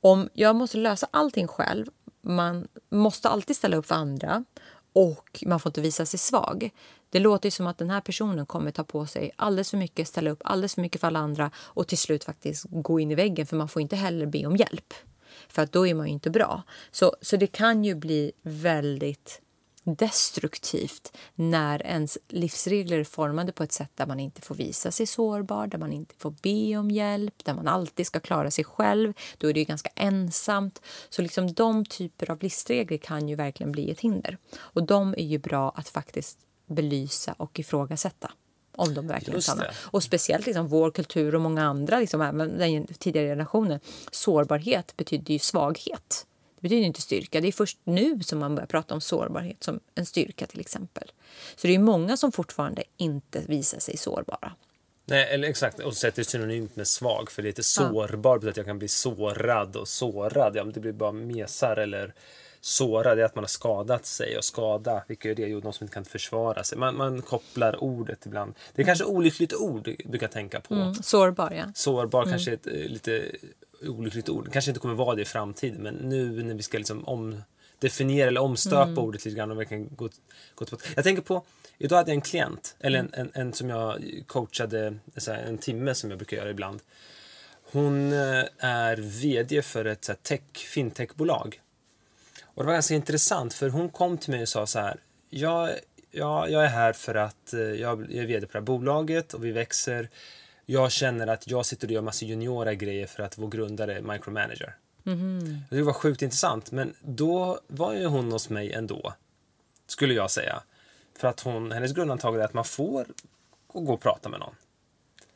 [0.00, 1.86] Om jag måste lösa allting själv,
[2.20, 4.44] man måste alltid ställa upp för andra
[4.92, 6.70] och man får inte visa sig svag.
[7.10, 10.08] Det låter ju som att den här personen kommer ta på sig alldeles för mycket,
[10.08, 13.14] ställa upp alldeles för mycket för alla andra och till slut faktiskt gå in i
[13.14, 14.94] väggen för man får inte heller be om hjälp.
[15.48, 16.62] För att då är man ju inte bra.
[16.90, 19.40] Så, så det kan ju bli väldigt
[19.84, 25.06] destruktivt när ens livsregler är formade på ett sätt där man inte får visa sig
[25.06, 29.12] sårbar, där man inte får be om hjälp, där man alltid ska klara sig själv.
[29.38, 30.82] Då är det ju ganska ensamt.
[31.10, 34.38] Så liksom de typer av livsregler kan ju verkligen bli ett hinder.
[34.54, 38.32] Och de är ju bra att faktiskt belysa och ifrågasätta.
[38.76, 39.64] Om de verkligen är sanna.
[39.74, 43.80] Och speciellt liksom vår kultur och många andra, liksom, även den tidigare generationen.
[44.10, 46.26] Sårbarhet betyder ju svaghet.
[46.62, 47.40] Det betyder inte styrka.
[47.40, 51.12] Det är först nu som man börjar prata om sårbarhet som en styrka till exempel.
[51.56, 54.52] Så det är många som fortfarande inte visar sig sårbara.
[55.04, 55.78] Nej, eller exakt.
[55.78, 57.30] Och sätter synonymt med svag.
[57.30, 60.56] För det är lite sårbar betyder att jag kan bli sårad och sårad.
[60.56, 62.14] Ja, men det blir bara mesar eller
[62.60, 63.18] sårad.
[63.18, 64.36] Det är att man har skadat sig.
[64.36, 65.48] Och skada, vilka är det?
[65.48, 66.78] Jo, de som inte kan försvara sig.
[66.78, 68.54] Man, man kopplar ordet ibland.
[68.74, 70.74] Det är kanske olyckligt ord du brukar tänka på.
[70.74, 71.64] Mm, sårbar, ja.
[71.74, 73.30] Sårbar kanske är ett eh, lite
[73.88, 74.52] olyckligt ord.
[74.52, 75.82] Kanske inte kommer vara det i framtiden.
[75.82, 80.08] Men nu när vi ska liksom omdefiniera eller omstöpa ordet lite grann och verkligen gå,
[80.54, 80.88] gå tillbaka.
[80.96, 81.44] Jag tänker på,
[81.78, 84.98] idag hade jag en klient, eller en, en, en som jag coachade
[85.46, 86.80] en timme som jag brukar göra ibland.
[87.72, 91.60] Hon eh, är VD för ett så här, tech, fintechbolag.
[92.44, 95.00] Och det var ganska intressant för hon kom till mig och sa så här.
[95.30, 95.70] Jag,
[96.10, 99.44] jag, jag är här för att eh, jag är VD på det här bolaget och
[99.44, 100.08] vi växer.
[100.66, 104.02] Jag känner att jag sitter och gör massa juniora grejer för att vår grundare är
[104.02, 104.76] micromanager.
[105.70, 109.14] Och Det var sjukt intressant, men då var ju hon hos mig ändå,
[109.86, 110.62] skulle jag säga.
[111.18, 113.06] För att hon, hennes grundantagande är att man får
[113.72, 114.54] gå och prata med någon.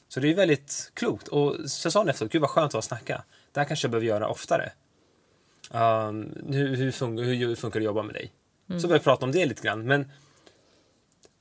[0.09, 1.29] Så det är väldigt klokt.
[1.29, 3.25] Och så sa hon efteråt, gud vad skönt det var att snacka.
[3.53, 4.73] Det här kanske jag behöver göra oftare.
[5.71, 8.33] Um, hur, hur, funkar, hur funkar det att jobba med dig?
[8.67, 9.87] Så började jag prata om det lite grann.
[9.87, 10.11] Men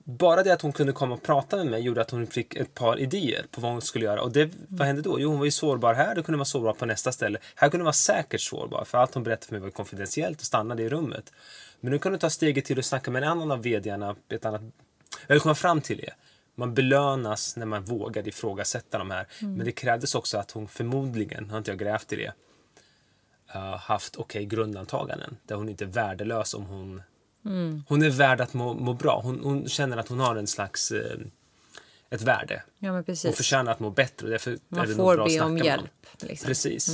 [0.08, 2.74] bara det att hon kunde komma och prata med mig gjorde att hon fick ett
[2.74, 4.22] par idéer på vad hon skulle göra.
[4.22, 5.20] Och det, vad hände då?
[5.20, 7.40] Jo, hon var ju sårbar här, då kunde vara sårbar på nästa ställe.
[7.56, 10.46] Här kunde hon vara säkert sårbar, för allt hon berättade för mig var konfidentiellt och
[10.46, 11.34] stannade i rummet.
[11.80, 14.16] Men nu kan du ta steget till att snacka med en annan av vdarna.
[14.30, 14.62] Ett annat...
[15.28, 16.14] Vill komma fram till det.
[16.56, 19.28] Man belönas när man vågar ifrågasätta de här.
[19.40, 22.34] Men det krävdes också att hon förmodligen, har inte jag grävt i det,
[23.56, 25.38] uh, haft okej grundantaganden.
[25.46, 27.02] Där hon inte är värdelös om hon...
[27.88, 29.22] Hon är värd att må, må bra.
[29.24, 30.92] Hon, hon känner att hon har en slags...
[30.92, 31.18] Eh,
[32.10, 32.64] ett värde.
[32.80, 33.36] Ja, men Hon precis.
[33.38, 34.30] förtjänar att må bättre.
[34.30, 35.92] Därför är Man nog får bra be om hjälp.
[36.20, 36.48] Liksom.
[36.48, 36.90] Precis.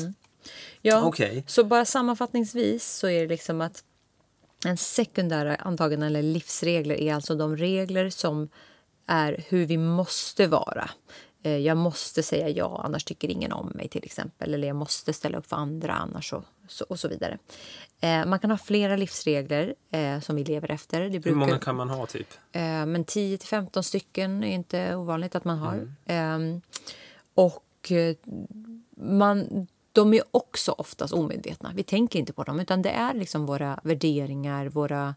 [0.82, 1.44] Ja, Okej.
[1.48, 3.84] Så bara sammanfattningsvis så är det liksom att
[4.66, 8.50] en sekundära antaganden eller livsregler är alltså de regler som
[9.08, 10.90] är hur vi måste vara.
[11.44, 14.54] Eh, Jag måste säga ja, annars tycker ingen om mig till exempel.
[14.54, 16.44] Eller jag måste ställa upp för andra annars så,
[16.82, 17.38] och så vidare.
[18.00, 21.02] Eh, Man kan ha flera livsregler eh, som vi lever efter.
[21.02, 22.28] Det Hur brukar, många kan man ha typ?
[22.52, 25.74] Eh, Men 10 till 15 stycken är inte ovanligt att man har.
[25.74, 25.94] Mm.
[26.06, 26.62] Ehm,
[27.34, 28.16] och eh,
[28.98, 31.72] man, de är också oftast omedvetna.
[31.76, 35.16] Vi tänker inte på dem, utan det är liksom våra värderingar, våra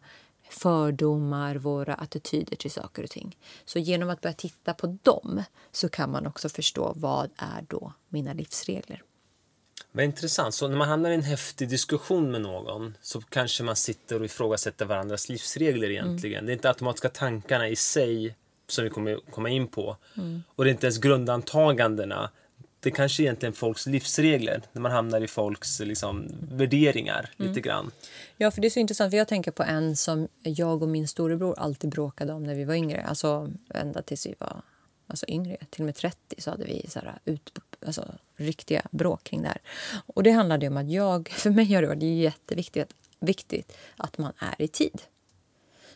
[0.48, 3.38] fördomar, våra attityder till saker och ting.
[3.64, 7.92] Så genom att börja titta på dem så kan man också förstå vad är då
[8.08, 9.02] mina livsregler.
[9.96, 10.54] Vad intressant.
[10.54, 14.24] Så när man hamnar i en häftig diskussion med någon så kanske man sitter och
[14.24, 16.46] ifrågasätter varandras livsregler egentligen.
[16.46, 19.96] Det är inte automatiska tankarna i sig som vi kommer komma in på.
[20.54, 22.30] Och det är inte ens grundantagandena.
[22.80, 27.90] Det kanske är egentligen folks livsregler när man hamnar i folks liksom, värderingar lite grann.
[28.37, 29.11] Ja, för det är så intressant.
[29.11, 32.64] För jag tänker på en som jag och min storebror alltid bråkade om när vi
[32.64, 33.02] var yngre.
[33.02, 34.62] Alltså ända tills vi var
[35.07, 39.25] alltså, yngre, till och med 30, så hade vi så här, ut, alltså, riktiga bråk
[39.25, 39.61] kring det här.
[40.07, 42.94] Och det handlade om att jag, för mig har det varit jätteviktigt
[43.25, 45.03] viktigt att man är i tid.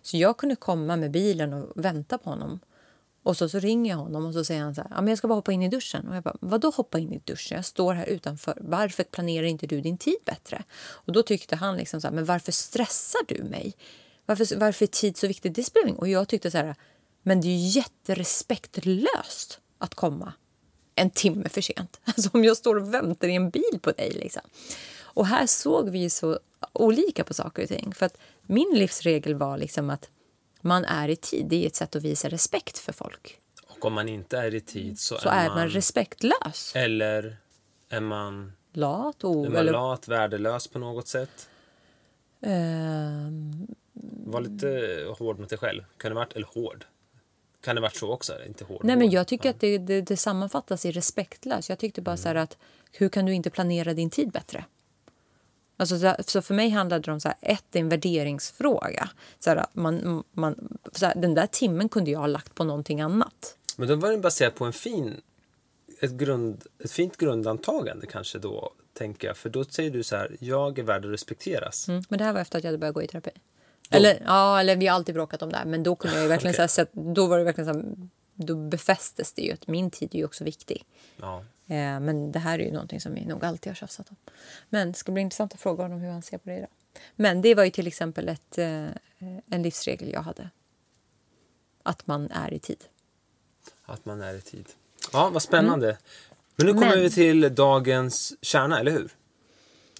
[0.02, 2.60] Så jag kunde komma med bilen och vänta på honom.
[3.22, 5.18] Och så, så ringer jag honom och så säger han så här, ja, men jag
[5.18, 6.08] ska bara hoppa in i duschen.
[6.08, 7.56] Och jag bara, vadå hoppa in i duschen?
[7.56, 8.58] Jag står här utanför.
[8.60, 10.64] Varför planerar inte du din tid bättre?
[10.78, 13.74] Och då tyckte han liksom så här, men varför stressar du mig?
[14.26, 15.54] Varför, varför är tid så viktigt?
[15.54, 16.74] Det spelar ingen Och jag tyckte så här,
[17.22, 20.32] men det är ju jätterespektlöst att komma
[20.98, 22.00] en timme för sent.
[22.04, 24.10] Alltså om jag står och väntar i en bil på dig.
[24.10, 24.42] Liksom.
[25.00, 26.38] Och här såg vi så
[26.72, 27.94] olika på saker och ting.
[27.94, 30.08] För att min livsregel var liksom att
[30.60, 31.46] man är i tid.
[31.46, 33.38] Det är ett sätt att visa respekt för folk.
[33.66, 36.72] Och om man inte är i tid så, Så är man respektlös.
[36.74, 37.36] Eller
[37.88, 39.72] är man, Lat, är o, man eller...
[39.72, 41.48] lat, värdelös på något sätt?
[42.40, 43.66] Ehm,
[44.26, 45.84] Var lite hård mot dig själv.
[45.96, 46.84] Kan det varit, eller hård?
[47.60, 48.32] Kan det varit så också?
[48.46, 48.80] Inte hård.
[48.84, 51.68] nej, men jag tycker att det, det, det sammanfattas i respektlös.
[51.68, 52.56] Jag tyckte bara så här att
[52.92, 54.64] hur kan du inte planera din tid bättre?
[55.76, 59.08] Alltså, så- så för mig handlade det om så här, ett, det är en värderingsfråga.
[59.38, 63.00] Så här, man, man, så här, den där timmen kunde jag ha lagt på någonting
[63.00, 63.56] annat.
[63.76, 65.20] Men då var den baserad på en fin,
[66.00, 69.36] ett, grund, ett fint grundantagande kanske då, tänker jag.
[69.36, 71.88] För då säger du så här, jag är värd att respekteras.
[71.88, 72.02] Mm.
[72.08, 73.30] Men det här var efter att jag hade börjat gå i terapi.
[73.90, 76.54] Eller, ja, eller vi har alltid bråkat om det här, men då kunde jag verkligen
[76.58, 76.68] Okej.
[76.68, 77.86] så här, då var det verkligen så här,
[78.34, 80.84] då befästes det ju att min tid är ju också viktig.
[81.16, 81.38] Ja.
[81.66, 84.16] Eh, men det här är ju någonting som vi nog alltid har tjafsat om.
[84.68, 86.68] Men det ska bli intressant att fråga honom hur han ser på det idag.
[87.16, 88.86] Men det var ju till exempel ett, eh,
[89.50, 90.50] en livsregel jag hade.
[91.82, 92.84] Att man är i tid.
[93.84, 94.66] Att man är i tid.
[95.12, 95.98] Ja, vad spännande.
[96.56, 96.98] Men nu kommer Mm.
[96.98, 99.10] Men- vi till dagens kärna, eller hur?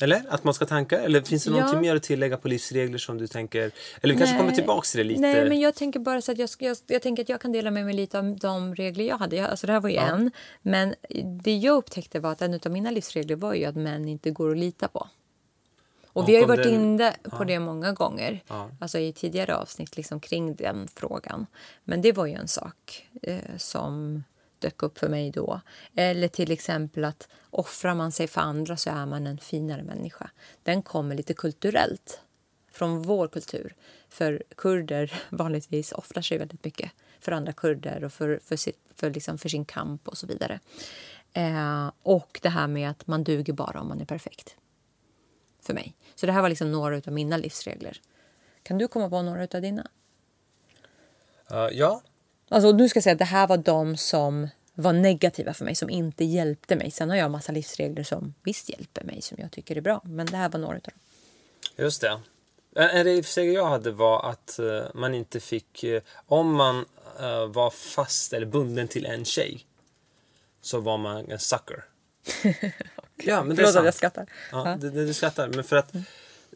[0.00, 0.22] Eller?
[0.28, 1.00] Att man ska tanka?
[1.00, 1.56] Eller finns det Ja.
[1.56, 3.70] någonting mer att tillägga på livsregler som du tänker?
[4.02, 4.40] Eller vi kanske Nej.
[4.42, 5.20] kommer tillbaka till det lite.
[5.20, 7.70] Nej, men jag tänker bara så att jag, jag, jag tänker att jag kan dela
[7.70, 9.37] med mig lite av de regler jag hade.
[9.37, 10.30] Jag, alltså det här var ju en.
[10.62, 10.94] Men
[11.42, 14.50] det jag upptäckte var att en av mina livsregler var ju att män inte går
[14.50, 15.08] att lita på.
[16.12, 18.42] Och Och vi har ju varit den- inne på det många gånger.
[18.48, 18.70] Ja.
[18.80, 21.46] Alltså i tidigare avsnitt liksom kring den frågan.
[21.84, 24.24] Men det var ju en sak eh, som
[24.60, 25.60] dök upp för mig då.
[25.94, 30.30] Eller till exempel att offrar man sig för andra så är man en finare människa.
[30.62, 32.20] Den kommer lite kulturellt
[32.72, 33.74] från vår kultur.
[34.08, 39.10] För kurder vanligtvis offrar sig väldigt mycket för andra kurder och för, för, sitt, för,
[39.10, 40.60] liksom för sin kamp och så vidare.
[41.32, 44.56] Eh, och det här med att man duger bara om man är perfekt.
[45.62, 45.94] För mig.
[46.14, 48.00] Så det här var liksom några av mina livsregler.
[48.62, 49.86] Kan du komma på några av dina?
[51.52, 52.02] Uh, ja,
[52.48, 55.90] Alltså, nu ska säga att det här var de som var negativa för mig, som
[55.90, 56.90] inte hjälpte mig.
[56.90, 60.00] Sen har jag en massa livsregler som visst hjälper mig, som jag tycker är bra.
[60.04, 60.94] Men det här var några av dem.
[61.76, 62.20] just det.
[62.76, 65.84] En en livsregel jag hade var att eh, man inte fick...
[65.84, 66.84] eh, om man
[67.20, 69.66] eh, var fast eller bunden till en tjej
[70.61, 71.84] så var man en sucker.
[73.24, 74.26] Ja, men det är Förlåt att jag skrattar.
[74.52, 74.76] Ja, Ja.
[74.76, 75.48] det, det, du skrattar.
[75.48, 75.92] Men för att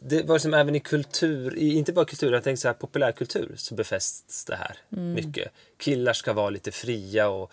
[0.01, 3.55] det var som även i kultur, i, inte bara kultur, jag tänkte så här populärkultur
[3.57, 5.13] så befästs det här Mm.
[5.13, 5.53] mycket.
[5.79, 7.53] Killar ska vara lite fria och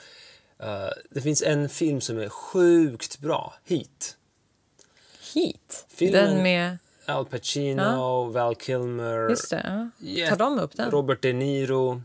[0.59, 4.17] eh, det finns en film som är sjukt bra, Heat.
[5.33, 5.85] Heat.
[5.89, 6.77] Filmen- Den med...
[7.05, 9.89] Al Pacino, Val Kilmer, Just det.
[9.99, 10.07] Ja.
[10.07, 10.29] Yeah.
[10.29, 10.91] Tar de upp den?
[10.91, 12.01] Robert De Niro.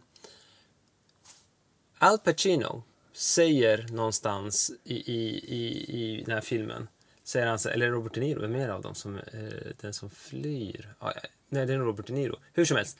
[1.98, 5.84] Al Pacino säger någonstans i, i, i,
[6.18, 6.88] i den här filmen,
[7.24, 9.94] säger han så, eller Robert De Niro, vem är det av dem som, eh, den
[9.94, 10.94] som flyr?
[10.98, 11.12] Ah,
[11.48, 12.36] nej, det är Robert De Niro.
[12.52, 12.98] Hur som helst,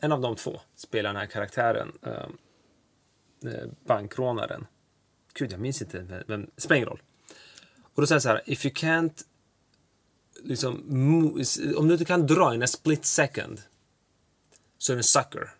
[0.00, 2.26] en av de två spelar den här karaktären, eh,
[3.52, 4.66] eh bankrånaren.
[5.34, 7.02] Gud, jag minns inte, men spelar ingen roll.
[7.94, 9.24] Och då säger han så här, if you can't
[10.42, 10.74] liksom,
[11.76, 13.62] om du inte kan dra in a split second
[14.78, 15.54] så är du en sucker.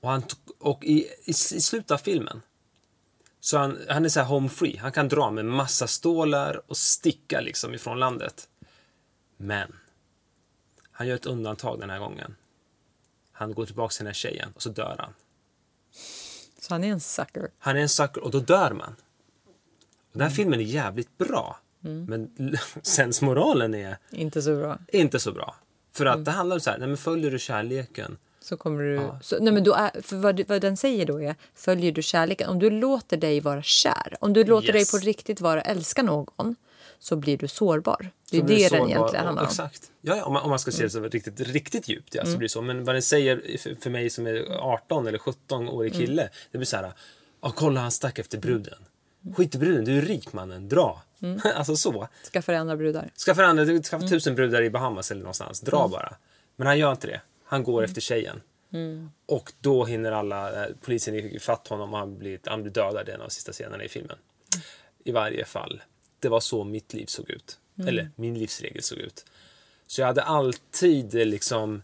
[0.00, 0.22] Och, han,
[0.58, 2.42] och i, i, i slutet av filmen
[3.40, 4.76] så han, han är så här home free.
[4.76, 8.48] Han kan dra med massa stålar och sticka liksom ifrån landet.
[9.36, 9.76] Men
[10.92, 12.36] han gör ett undantag den här gången.
[13.32, 15.12] Han går tillbaka till den här tjejen och så dör han.
[16.60, 17.50] Så han är en sucker.
[17.58, 18.96] Han är en sucker och då dör man.
[20.12, 21.58] Och den här filmen är jävligt bra.
[21.80, 22.30] Men
[22.82, 24.78] sensmoralen är Inte så bra.
[24.92, 25.56] inte så bra.
[25.92, 28.18] För att det handlar om så här, nej men följer du kärleken?
[28.48, 29.10] Så kommer du...
[29.22, 32.48] Så, nej men då är, för vad, vad den säger då är, följer du kärleken?
[32.50, 34.90] Om du låter dig vara kär, om du låter Yes.
[34.90, 36.56] dig på riktigt vara älska någon,
[36.98, 38.10] så blir du sårbar.
[38.30, 39.48] Det är Så det sårbar den egentligen handlar om.
[39.48, 39.90] Exakt.
[40.00, 42.30] Ja, ja, om, man, om man ska se det så riktigt, riktigt djupt, ja, så
[42.30, 42.62] blir det så.
[42.62, 46.66] Men vad den säger för, för mig som är 18 eller 17-årig kille, det blir
[46.66, 46.92] så här,
[47.40, 48.78] oh, kolla han stack efter bruden.
[49.36, 51.02] Skit i bruden, du är rik mannen, dra.
[51.54, 52.08] alltså så.
[52.32, 53.10] Skaffa dig andra brudar.
[53.26, 56.14] Skaffa andra, skaffa tusen brudar i Bahamas eller någonstans, dra bara.
[56.56, 57.20] Men han gör inte det.
[57.48, 58.40] Han går efter tjejen.
[59.26, 63.12] Och då hinner alla, eh, polisen ifatt honom och han blir, han blir dödad i
[63.12, 64.18] en av de sista scenerna i filmen.
[65.04, 65.82] I varje fall.
[66.20, 67.58] Det var så mitt liv såg ut.
[67.86, 69.24] Eller min livsregel såg ut.
[69.86, 71.82] Så jag hade alltid liksom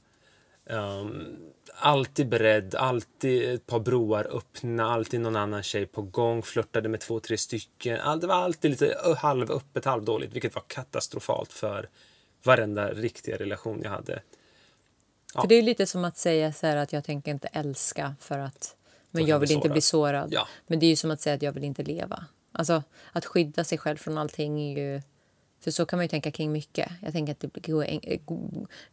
[0.67, 1.37] Um,
[1.75, 7.01] alltid beredd, alltid ett par broar öppna, alltid någon annan tjej på gång, flörtade med
[7.01, 8.01] två, tre stycken.
[8.01, 11.89] All, det var alltid lite halvöppet, halvdåligt, vilket var katastrofalt för
[12.43, 14.23] varenda riktiga relation jag hade.
[15.35, 15.41] Ja.
[15.41, 18.77] För det är lite som att säga så att jag tänker inte älska för att
[19.11, 20.29] men jag vill inte bli sårad.
[20.33, 20.49] Ja.
[20.67, 22.25] Men det är ju som att säga att jag vill inte leva.
[22.53, 25.03] Alltså att skydda sig själv från allting är ju...
[25.61, 26.91] För så kan man ju tänka kring mycket.
[27.03, 27.53] Jag tänker att det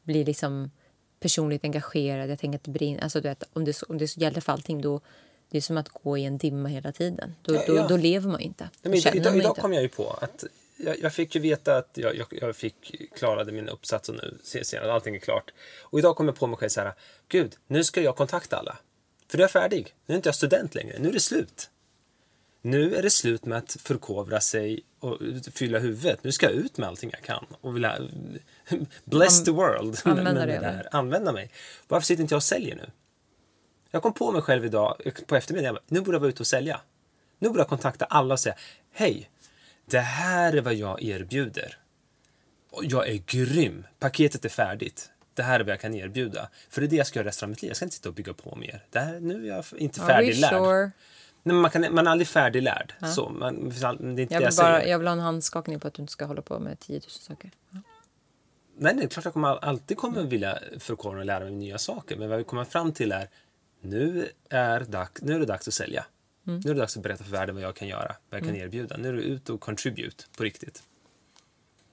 [0.03, 0.71] blir liksom
[1.19, 2.29] personligt engagerad.
[2.29, 3.03] Jag tänker att det brinner.
[3.03, 5.01] Alltså, du vet, om, det, om det gäller för allting då
[5.49, 7.35] det är som att gå i en dimma hela tiden.
[7.41, 7.81] Då, ja, ja.
[7.81, 8.69] då, då lever man inte.
[8.81, 10.43] Nej, men idag, idag kom jag ju på att
[10.83, 14.37] jag, jag, fick ju veta att jag, jag, jag fick klarade min uppsats och nu
[14.43, 15.51] senare, allting är klart.
[15.81, 16.93] Och idag kom jag på mig själv så här,
[17.27, 18.77] gud, nu ska jag kontakta alla.
[19.27, 19.95] För nu är jag färdig.
[20.05, 20.99] Nu är inte jag student längre.
[20.99, 21.69] Nu är det slut.
[22.61, 25.17] Nu är det slut med att förkovra sig och
[25.53, 26.23] fylla huvudet.
[26.23, 27.97] Nu ska jag ut med allting jag kan och vilja
[29.03, 29.99] bless the world.
[30.03, 30.59] Använda det.
[30.59, 30.87] Där.
[30.91, 31.51] Använda mig.
[31.87, 32.91] Varför sitter inte jag och säljer nu?
[33.91, 35.77] Jag kom på mig själv idag på eftermiddagen.
[35.87, 36.81] Nu borde jag vara ute och sälja.
[37.39, 38.55] Nu borde jag kontakta alla och säga
[38.91, 39.30] Hej,
[39.91, 41.77] det här är vad jag erbjuder.
[42.81, 43.85] Jag är grym.
[43.99, 45.11] Paketet är färdigt.
[45.33, 46.49] Det här är vad jag kan erbjuda.
[46.69, 47.69] För det är det jag ska göra resten av mitt liv.
[47.69, 48.85] Jag ska inte sitta och bygga på mer.
[48.89, 50.53] Det här, nu är jag inte färdiglärd.
[50.53, 50.91] Sure?
[51.43, 52.93] Nej, man, kan, man är aldrig färdiglärd.
[52.99, 53.07] Ja.
[53.07, 55.87] Så, man, det är inte jag, vill jag, bara, jag vill ha en handskakning på
[55.87, 57.51] att du inte ska hålla på med 10 000 saker.
[57.69, 57.79] Ja.
[58.77, 62.17] Nej, är klart jag kommer, alltid kommer vilja förkovra och lära mig nya saker.
[62.17, 63.29] Men vad vi kommer fram till är
[63.81, 66.05] nu är, dags, nu är det dags att sälja.
[66.51, 66.61] Mm.
[66.65, 68.55] Nu är det dags att berätta för världen vad jag kan göra, vad jag kan
[68.55, 68.61] mm.
[68.61, 68.97] erbjuda.
[68.97, 70.83] Nu är det ut och contribute på riktigt.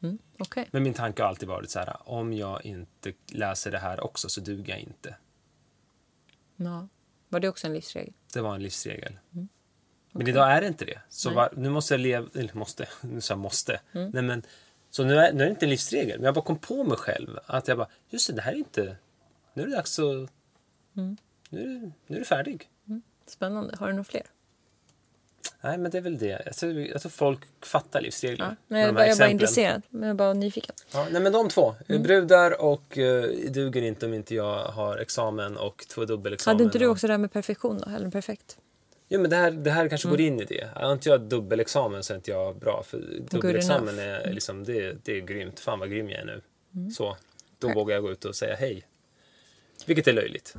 [0.02, 0.18] Mm.
[0.38, 0.66] Okay.
[0.70, 4.28] Men min tanke har alltid varit så här, om jag inte läser det här också
[4.28, 5.16] så duger jag inte.
[6.56, 6.88] Ja.
[7.28, 8.12] Var det också en livsregel?
[8.32, 9.18] Det var en livsregel.
[9.32, 9.48] Mm.
[10.08, 10.18] Okay.
[10.18, 11.00] Men idag är det inte det.
[11.08, 13.80] Så var, nu måste jag leva, eller måste, nu sa jag måste.
[13.92, 14.10] Mm.
[14.10, 14.42] Nej, men,
[14.90, 16.18] så nu är, nu är det inte en livsregel.
[16.18, 18.56] Men jag bara kom på mig själv att jag bara, just det, det här är
[18.56, 18.96] inte,
[19.54, 20.30] nu är det dags att,
[20.96, 21.16] mm.
[21.48, 22.70] nu, nu är du färdig.
[22.86, 23.02] Mm.
[23.26, 23.76] Spännande.
[23.76, 24.22] Har du några fler?
[25.60, 26.42] Nej, men det är väl det.
[26.46, 28.46] Jag tror, jag tror folk fattar livsregler.
[28.46, 29.82] Ja, men jag, bara, jag är bara intresserad.
[29.90, 30.74] Men jag bara nyfiken.
[30.92, 31.74] Ja, nej, men de två.
[31.88, 32.02] Mm.
[32.02, 36.54] Brudar och uh, duger inte om inte jag har examen och två dubbelexamen.
[36.56, 37.90] Hade inte du också det här med perfektion då?
[37.90, 38.56] Eller perfekt?
[39.08, 40.16] Jo, men det här, det här kanske mm.
[40.16, 40.68] går in i det.
[40.74, 42.82] Har inte jag dubbelexamen så är inte jag bra.
[42.86, 45.60] För dubbelexamen är, liksom, det, det är grymt.
[45.60, 46.40] Fan vad grym jag är nu.
[46.74, 46.90] Mm.
[46.90, 47.16] Så,
[47.58, 47.74] då okay.
[47.74, 48.82] vågar jag gå ut och säga hej.
[49.86, 50.54] Vilket är löjligt.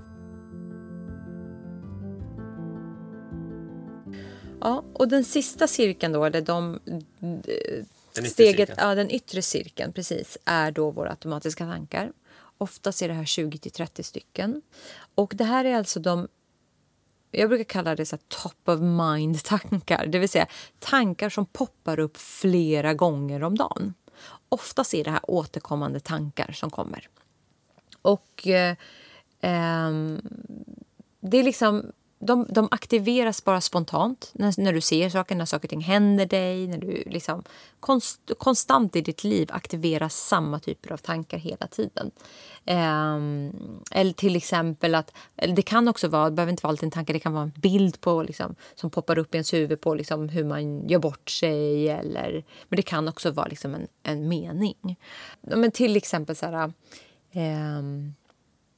[4.61, 6.79] Ja, och den sista cirkeln då, eller de,
[8.13, 12.11] den steget, ja, den yttre cirkeln, precis, är då våra automatiska tankar.
[12.57, 14.61] Oftast är det här 20 till 30 stycken.
[15.15, 16.27] Och det här är alltså de
[17.31, 20.05] jag brukar kalla det så top of mind-tankar.
[20.11, 20.47] Det vill säga
[20.79, 23.93] tankar som poppar upp flera gånger om dagen.
[24.49, 27.09] Oftast är det här återkommande tankar som kommer.
[28.01, 28.75] Och eh,
[29.39, 29.91] eh,
[31.19, 35.65] det är liksom de, de aktiveras bara spontant när, när du ser saker, när saker
[35.65, 36.67] och ting händer dig.
[36.67, 37.43] När du liksom
[37.79, 42.11] konst, konstant i ditt liv aktiveras samma typer av tankar hela tiden.
[42.65, 46.83] Um, eller till exempel att, eller det kan också vara, det behöver inte vara alltid
[46.87, 49.81] en tanke, det kan vara en bild på, liksom, som poppar upp i ens huvud
[49.81, 51.89] på liksom, hur man gör bort sig.
[51.89, 54.99] Eller, men det kan också vara liksom, en, en mening.
[55.41, 56.73] Men till exempel så här,
[57.77, 58.13] um,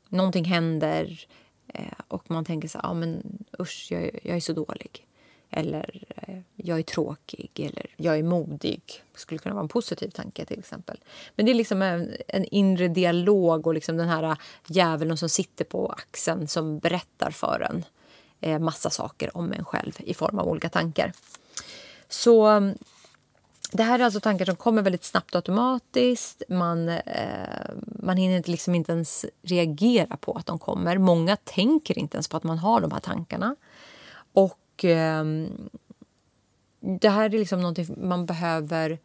[0.09, 1.25] någonting händer
[1.73, 5.07] Eh, och man tänker så här, ah, men usch, jag, jag är så dålig.
[5.49, 8.81] Eller eh, jag är tråkig eller jag är modig.
[9.13, 10.99] Det skulle kunna vara en positiv tanke till exempel.
[11.35, 14.35] Men det är liksom en, en inre dialog och liksom den här eh,
[14.67, 17.85] djävulen som sitter på axeln som berättar för en
[18.41, 21.13] eh, massa saker om en själv i form av olika tankar.
[22.09, 22.73] Så
[23.71, 26.43] det här är alltså tankar som kommer väldigt snabbt och automatiskt.
[26.49, 30.97] Man, eh, man hinner inte, liksom inte ens reagera på att de kommer.
[30.97, 33.55] Många tänker inte ens på att man har de här tankarna.
[34.33, 35.25] Och eh,
[36.79, 38.99] det här är liksom någonting man behöver...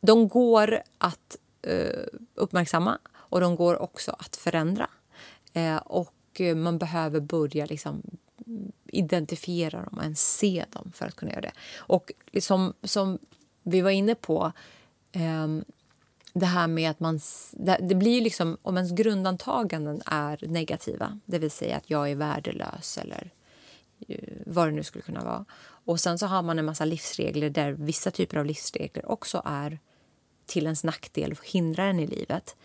[0.00, 4.90] De går att eh, uppmärksamma och de går också att förändra.
[5.52, 6.14] Eh, och
[6.56, 8.02] man behöver börja liksom
[8.86, 11.52] identifiera dem och ens se dem för att kunna göra det.
[11.76, 13.18] Och liksom, som
[13.68, 14.52] vi var inne på
[15.12, 15.46] eh,
[16.32, 17.20] det här med att man...
[17.80, 22.98] Det blir liksom, om ens grundantaganden är negativa, det vill säga att jag är värdelös
[22.98, 23.30] eller
[24.46, 25.44] vad det nu skulle kunna vara.
[25.60, 29.78] Och sen så har man en massa livsregler där vissa typer av livsregler också är
[30.46, 32.56] till ens nackdel och hindrar en i livet.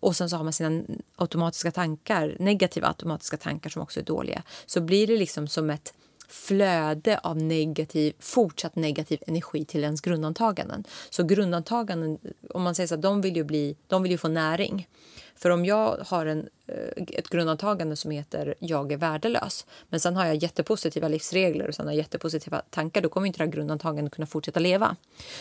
[0.00, 0.82] Och sen så har man sina
[1.16, 4.42] automatiska tankar, negativa automatiska tankar som också är dåliga.
[4.66, 5.94] Så blir det liksom som ett
[6.28, 10.84] flöde av negativ, fortsatt negativ energi till ens grundantaganden.
[11.10, 12.18] Så grundantaganden,
[12.50, 14.88] om man säger så, de vill ju, bli, de vill ju få näring.
[15.36, 20.16] För om jag har en, eh, ett grundantagande som heter jag är värdelös, men sen
[20.16, 24.14] har jag jättepositiva livsregler och sen har jättepositiva tankar, då kommer inte det här grundantagandet
[24.14, 24.96] kunna fortsätta leva.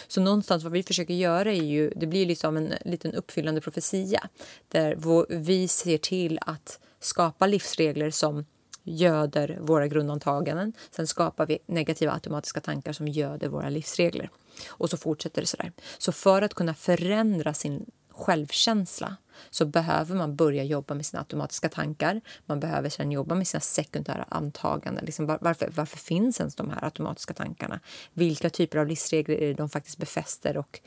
[0.07, 4.29] Så någonstans vad vi försöker göra är ju, det blir liksom en liten uppfyllande profetia
[4.67, 4.97] där
[5.29, 8.45] vi ser till att skapa livsregler som
[8.83, 10.73] göder våra grundantaganden.
[10.91, 14.29] Sen skapar vi negativa automatiska tankar som göder våra livsregler.
[14.67, 15.71] Och så fortsätter det sådär.
[15.97, 19.17] Så för att kunna förändra sin självkänsla
[19.49, 22.21] så behöver man börja jobba med sina automatiska tankar.
[22.45, 25.05] Man behöver sedan jobba med sina sekundära antaganden.
[25.05, 27.79] Liksom varför, varför finns ens de här automatiska tankarna?
[28.13, 30.79] Vilka typer av livsregler är det de faktiskt befäster och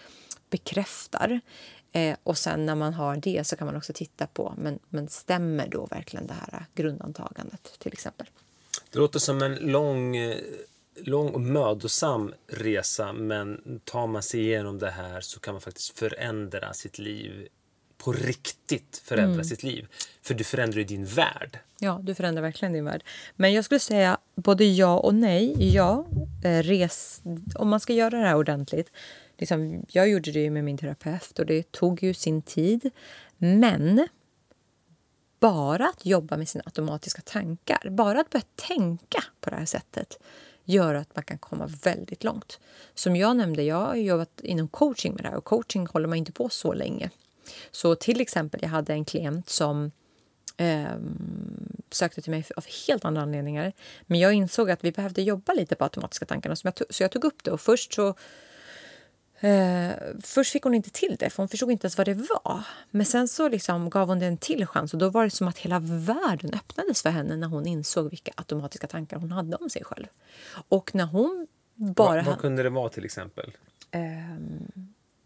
[0.51, 1.40] bekräftar?
[1.97, 5.09] Eh, och sen när man har det så kan man också titta på, men, men
[5.09, 8.26] stämmer då verkligen det här grundantagandet till exempel?
[8.90, 10.16] Det låter som en lång,
[10.97, 15.99] lång och mödosam resa, men tar man sig igenom det här så kan man faktiskt
[15.99, 17.49] förändra sitt liv
[17.99, 19.44] på riktigt förändra mm.
[19.44, 19.86] sitt liv.
[20.22, 21.59] För du förändrar ju din värld.
[21.80, 23.05] Ja, du förändrar verkligen din värld.
[23.36, 25.74] Men jag skulle säga både ja och nej.
[25.74, 26.05] Ja,
[26.44, 27.22] eh, res,
[27.55, 28.90] om man ska göra det här ordentligt
[29.39, 32.91] liksom, jag gjorde det med min terapeut och det tog ju sin tid.
[33.39, 34.09] Men
[35.41, 40.18] bara att jobba med sina automatiska tankar, bara att börja tänka på det här sättet
[40.64, 42.61] gör att man kan komma väldigt långt.
[42.95, 46.18] Som jag nämnde, jag har jobbat inom coaching med det här och coaching håller man
[46.18, 47.11] inte på så länge.
[47.70, 49.91] Så till exempel, jag hade en klient som
[50.57, 50.97] eh,
[51.91, 53.72] sökte till mig av helt andra anledningar.
[54.03, 57.03] Men jag insåg att vi behövde jobba lite på automatiska tankarna så jag, tog, så
[57.03, 58.14] jag tog upp det och först så
[59.41, 62.62] Eh, först fick hon inte till det, för hon förstod inte ens vad det var.
[62.91, 65.49] Men sen så liksom gav hon det en till chans och då var det som
[65.49, 69.70] att hela världen öppnades för henne när hon insåg vilka automatiska tankar hon hade om
[69.70, 70.07] sig själv.
[70.68, 72.16] Och när hon bara...
[72.16, 73.53] Vad, vad kunde det vara till exempel?
[73.91, 74.01] Eh,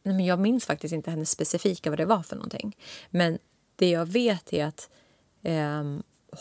[0.02, 2.76] nej men jag minns faktiskt inte hennes specifika vad det var för någonting.
[3.10, 3.38] Men
[3.76, 4.90] det jag vet är att
[5.42, 5.84] eh,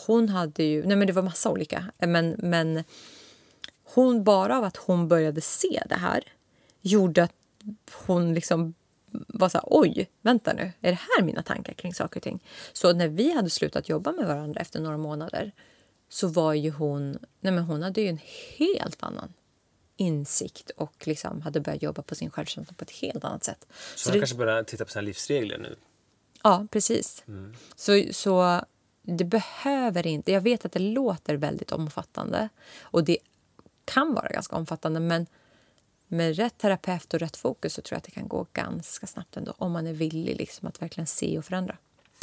[0.06, 0.86] hon hade ju...
[0.86, 1.84] Nej men det var massa olika.
[1.98, 2.84] Men, men
[3.84, 6.24] hon, bara av att hon började se det här
[6.80, 7.34] gjorde att
[8.06, 8.74] hon liksom
[9.10, 12.44] var så här, oj, vänta nu, är det här mina tankar kring saker och ting?
[12.72, 15.52] Så när vi hade slutat jobba med varandra efter några månader
[16.08, 18.20] så var ju hon, nej men hon hade ju en
[18.58, 19.32] helt annan
[19.96, 23.66] insikt och liksom hade börjat jobba på sin självkänsla på ett helt annat sätt.
[23.70, 25.76] Så, så hon det, kanske börjar titta på sina livsregler nu?
[26.42, 27.24] Ja, precis.
[27.28, 27.54] Mm.
[27.76, 28.60] Så, så
[29.02, 30.32] det behöver inte...
[30.32, 32.48] Jag vet att det låter väldigt omfattande
[32.80, 33.18] och det
[33.84, 35.26] kan vara ganska omfattande men
[36.10, 39.36] med rätt terapeut och rätt fokus så tror jag att det kan gå ganska snabbt
[39.36, 41.76] ändå om man är villig liksom att verkligen se och förändra.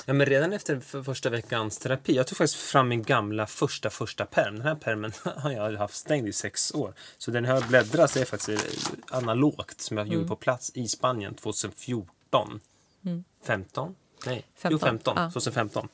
[0.05, 4.25] Ja, men redan efter första veckans terapi, jag tog faktiskt fram min gamla första första
[4.25, 4.55] perm.
[4.55, 6.93] Den här permen har jag haft stängd i sex år.
[7.17, 10.13] Så den här bläddras är faktiskt analogt som jag mm.
[10.13, 12.59] gjorde på plats i Spanien 2014.
[13.05, 13.23] Mm.
[13.43, 13.95] 15?
[14.25, 14.71] Nej, 15.
[14.71, 15.13] jo 15.
[15.17, 15.29] Ja.
[15.31, 15.87] 2015.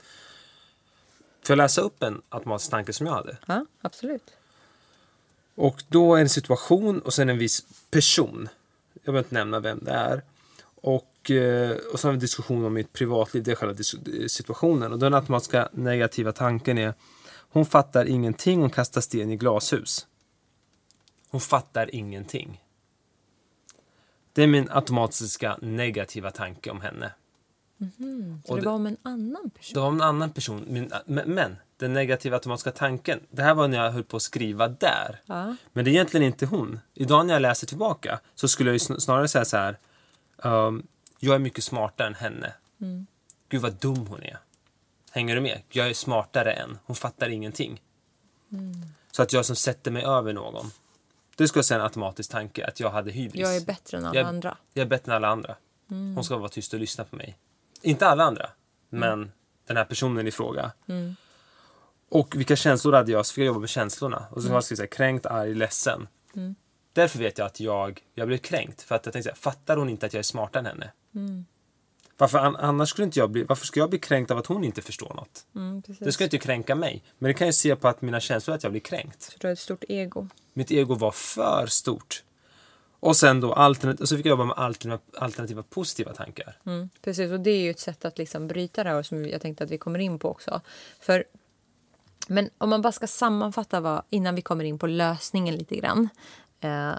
[1.43, 3.37] Får jag läsa upp en automatisk tanke som jag hade?
[3.47, 4.33] Ja, absolut.
[5.55, 8.49] Och då är en situation och sen en viss person.
[8.93, 10.23] Jag behöver inte nämna vem det är.
[10.75, 13.83] Och, eh, och så har vi en diskussion om mitt privatliv, det är själva
[14.27, 14.91] situationen.
[14.91, 16.93] Och den automatiska negativa tanken är
[17.53, 20.07] Hon fattar ingenting, hon kastar sten i glashus.
[21.29, 22.63] Hon fattar ingenting.
[24.33, 27.13] Det är min automatiska negativa tanke om henne.
[27.79, 28.41] Mm -hmm.
[28.45, 29.73] Så och det var om en annan person?
[29.73, 30.89] Det var om en annan person.
[31.05, 33.19] Men, men den negativa automatiska tanken.
[33.29, 35.21] Det här var när jag höll på att skriva där.
[35.25, 35.55] Ja.
[35.73, 36.79] Men det är egentligen inte hon.
[36.93, 39.79] Idag när jag läser tillbaka så skulle jag snarare säga så här.
[40.37, 40.87] Um,
[41.19, 42.53] jag är mycket smartare än henne.
[42.81, 43.07] Mm.
[43.49, 44.37] Gud vad dum hon är.
[45.11, 45.61] Hänger du med?
[45.69, 46.77] Jag är smartare än.
[46.85, 47.81] Hon fattar ingenting.
[48.51, 48.73] Mm.
[49.11, 50.71] Så att jag som sätter mig över någon.
[51.35, 52.67] Det skulle jag säga en automatisk tanke.
[52.67, 53.41] Att jag hade hybris.
[53.41, 54.57] Jag är bättre än alla jag, andra.
[54.73, 55.55] Jag är bättre än alla andra.
[55.91, 56.15] Mm.
[56.15, 57.37] Hon ska vara tyst och lyssna på mig.
[57.81, 58.49] Inte alla andra.
[58.89, 59.31] Men mm.
[59.67, 60.71] den här personen i fråga.
[60.87, 61.15] Mm.
[62.13, 63.25] Och vilka känslor hade jag?
[63.25, 64.25] Så fick jag jobba med känslorna.
[64.31, 64.61] Och så mm.
[64.69, 66.07] jag kränkt, arg, ledsen.
[66.35, 66.55] Mm.
[66.93, 68.81] Därför vet jag att jag, jag blev kränkt.
[68.81, 70.91] För att jag tänkte, fattar hon inte att jag är smartare än henne?
[71.15, 71.45] Mm.
[72.17, 74.81] Varför, annars skulle inte jag bli, varför ska jag bli kränkt av att hon inte
[74.81, 75.45] förstår något?
[75.55, 77.03] Mm, det ska inte kränka mig.
[77.19, 79.21] Men det kan jag se på att mina känslor att jag blir kränkt.
[79.21, 80.27] Så du har ett stort ego?
[80.53, 82.23] Mitt ego var för stort.
[82.99, 86.57] Och sen då alternat och så fick jag jobba med alternativa, alternativa positiva tankar.
[86.65, 89.41] Mm, precis, och det är ju ett sätt att liksom bryta det här som jag
[89.41, 90.61] tänkte att vi kommer in på också.
[90.99, 91.23] För
[92.27, 96.09] men om man bara ska sammanfatta vad, innan vi kommer in på lösningen lite grann
[96.59, 96.93] eh,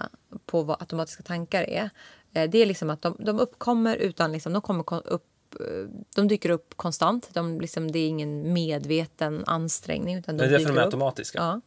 [0.45, 1.89] på vad automatiska tankar är.
[2.33, 6.27] Eh, det är liksom att de, de uppkommer utan, liksom, de kommer upp eh, de
[6.27, 7.29] dyker upp konstant.
[7.33, 10.17] De, liksom, det är ingen medveten ansträngning.
[10.17, 11.37] Utan de det är därför de är automatiska.
[11.37, 11.61] Ja.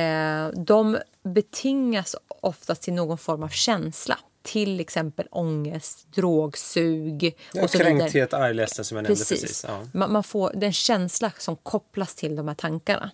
[0.00, 7.70] Eh, de betingas oftast till någon form av känsla till exempel ångest, drogsug Ja, och
[7.70, 9.40] så kränkthet, arg, som jag nämnde Precis.
[9.42, 9.64] precis.
[9.68, 9.80] Ja.
[9.92, 13.10] Man, man får den känsla som kopplas till de här tankarna.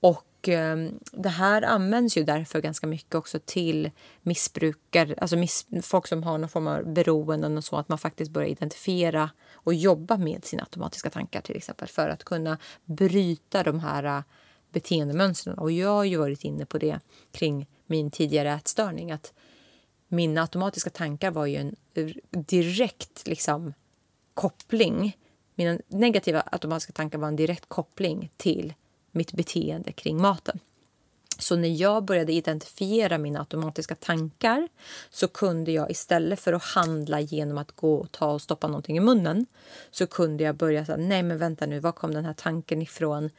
[0.00, 0.76] Och eh,
[1.12, 3.90] det här används ju därför ganska mycket också till
[4.22, 8.30] missbrukare, alltså miss, folk som har någon form av beroenden och så, att man faktiskt
[8.30, 13.80] börjar identifiera och jobba med sina automatiska tankar till exempel för att kunna bryta de
[13.80, 14.22] här eh,
[14.72, 15.58] beteendemönstren.
[15.58, 17.00] Och jag har ju varit inne på det
[17.32, 19.32] kring min tidigare ätstörning, att
[20.08, 21.76] mina automatiska tankar var ju en
[22.30, 23.74] direkt liksom,
[24.34, 25.16] koppling.
[25.54, 28.74] Mina negativa automatiska tankar var en direkt koppling till
[29.12, 30.58] mitt beteende kring maten.
[31.38, 34.68] Så när jag började identifiera mina automatiska tankar
[35.10, 38.96] så kunde jag istället för att handla genom att gå och ta och stoppa någonting
[38.96, 39.46] i munnen
[39.90, 43.30] så kunde jag börja säga nej men vänta nu, var kom den här tanken ifrån?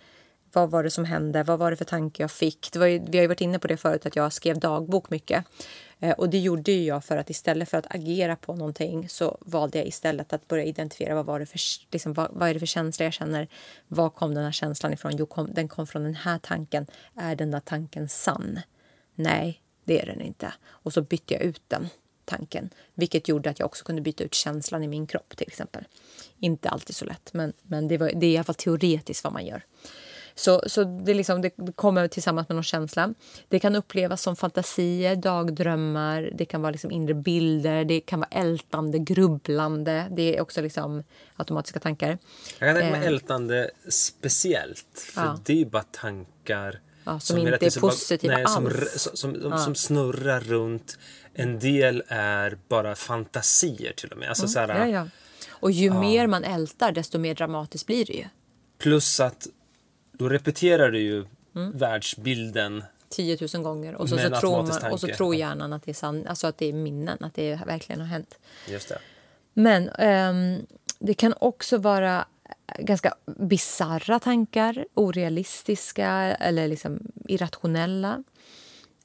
[0.54, 1.44] Vad var det som hände?
[1.44, 2.72] Vad var det för tanke jag fick?
[2.72, 5.10] Det var ju, vi har ju varit inne på det förut att jag skrev dagbok
[5.10, 5.46] mycket.
[6.00, 9.38] Eh, och det gjorde ju jag för att istället för att agera på någonting så
[9.42, 11.60] valde jag istället att börja identifiera vad var det för,
[11.92, 13.48] liksom, vad, vad är det för känsla jag känner?
[13.88, 15.18] Var kom den här känslan ifrån?
[15.18, 16.86] Jo, kom, den kom från den här tanken.
[17.16, 18.60] Är den där tanken sann?
[19.16, 20.54] Nej, det är den inte.
[20.68, 21.90] Och så bytte jag ut den
[22.26, 25.84] tanken, vilket gjorde att jag också kunde byta ut känslan i min kropp till exempel.
[26.40, 29.34] Inte alltid så lätt, men, men det, var, det är i alla fall teoretiskt vad
[29.34, 29.64] man gör.
[30.40, 33.14] Så, så det, liksom, det kommer tillsammans med någon känsla.
[33.48, 38.30] Det kan upplevas som fantasier, dagdrömmar, det kan vara liksom inre bilder, det kan vara
[38.32, 40.08] ältande, grubblande.
[40.12, 41.04] Det är också liksom
[41.36, 42.18] automatiska tankar.
[42.60, 43.08] Jag kan tänka mig Eh.
[43.08, 45.00] ältande speciellt.
[45.14, 45.40] För Ja.
[45.46, 48.94] det är ju bara tankar Ja, som hela inte är bara- positiva nej, som, alls.
[49.02, 50.98] som, som, som, som snurrar runt.
[51.34, 54.30] En del är bara fantasier till och med.
[54.30, 54.78] Alltså, Mm.
[54.78, 55.08] Ja, ja.
[55.50, 58.26] Och ju mer man ältar, desto mer dramatiskt blir det ju.
[58.78, 59.48] Plus att
[60.20, 61.78] då repeterar du ju Mm.
[61.78, 62.84] världsbilden.
[63.10, 63.96] 10 000 gånger.
[63.96, 66.58] Och så, så, tror, man, och så tror hjärnan att det är sant, alltså att
[66.58, 68.40] det är minnen, att det verkligen har hänt.
[68.68, 69.00] Just det.
[69.54, 70.66] Men ehm,
[71.00, 72.26] det kan också vara
[72.80, 76.10] ganska bizarra tankar, orealistiska
[76.40, 78.24] eller liksom irrationella.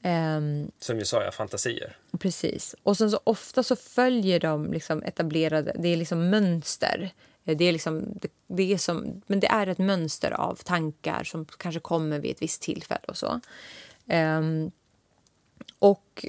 [0.01, 1.97] Ehm, Som jag sa, ja, fantasier.
[2.19, 2.75] Precis.
[2.83, 7.11] Och sen så ofta så följer de liksom etablerade, det är liksom mönster.
[7.45, 11.23] Eh, det är liksom, det, det är som, men det är ett mönster av tankar
[11.23, 13.39] som kanske kommer vid ett visst tillfälle och så.
[14.05, 14.71] Um,
[15.79, 16.25] och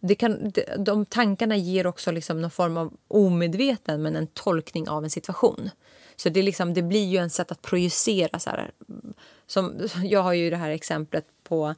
[0.00, 5.04] det kan, de, tankarna ger också liksom någon form av omedveten men en tolkning av
[5.04, 5.70] en situation.
[6.16, 8.38] Så det, liksom, det blir ju en sätt att projicera.
[8.38, 8.70] Så här.
[9.46, 11.74] Som, jag har ju det här exemplet på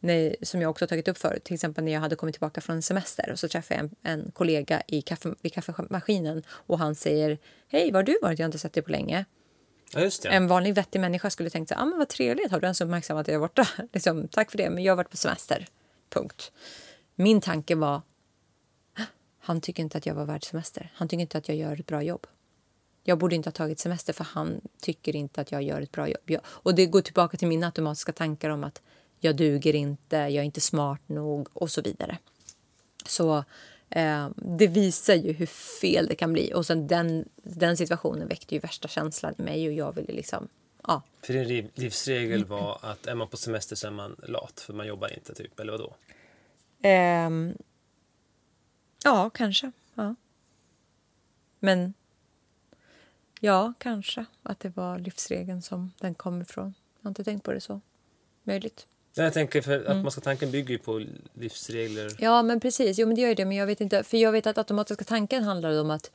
[0.00, 1.44] när, som jag också tagit upp förut.
[1.44, 4.22] Till exempel när jag hade kommit tillbaka från en semester och så träffade jag en,
[4.22, 7.38] en kollega i kaffe, vid kaffemaskinen och han säger
[7.68, 8.38] Hej, var har du varit?
[8.38, 9.24] Jag har inte sett dig på länge.
[9.92, 10.10] Ja.
[10.24, 12.80] En vanlig vettig människa skulle tänkt så här, ah, men vad trevligt, har du ens
[12.80, 13.68] uppmärksammat att jag är borta?
[13.92, 15.66] Liksom, Tack för det, men jag har varit på semester.
[16.10, 16.52] Punkt.
[17.14, 18.02] Min tanke var,
[19.40, 20.92] han tycker inte att jag var värd semester.
[20.94, 22.26] Han tycker inte att jag gör ett bra jobb.
[23.02, 26.08] Jag borde inte ha tagit semester för han tycker inte att jag gör ett bra
[26.08, 26.22] jobb.
[26.24, 28.82] Jag, och det går tillbaka till mina automatiska tankar om att
[29.20, 32.18] jag duger inte, jag är inte smart nog och så vidare.
[33.06, 33.44] Så
[33.90, 36.52] eh, det visar ju hur fel det kan bli.
[36.54, 40.48] Och sen den, den situationen väckte ju värsta känslan i mig och jag ville liksom,
[40.82, 41.02] ja.
[41.22, 44.72] För din liv- livsregel var att är man på semester så är man lat för
[44.72, 45.94] man jobbar inte typ, eller vadå?
[46.82, 47.54] Ehm,
[49.04, 49.72] ja, kanske.
[49.94, 50.14] Ja.
[51.58, 51.94] Men
[53.40, 56.74] ja, kanske att det var livsregeln som den kom ifrån.
[57.00, 57.80] Jag har inte tänkt på det så.
[58.42, 58.86] Möjligt.
[59.16, 59.96] Ja, Jag tänker för Mm.
[59.98, 61.04] att man ska tanken bygger ju på
[61.34, 62.12] livsregler.
[62.18, 62.98] Ja, men precis.
[62.98, 63.44] Jo, men det gör ju det.
[63.44, 64.02] Men jag vet inte.
[64.02, 66.10] För jag vet att automatiska tanken handlar om att,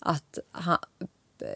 [0.00, 0.80] att, ha,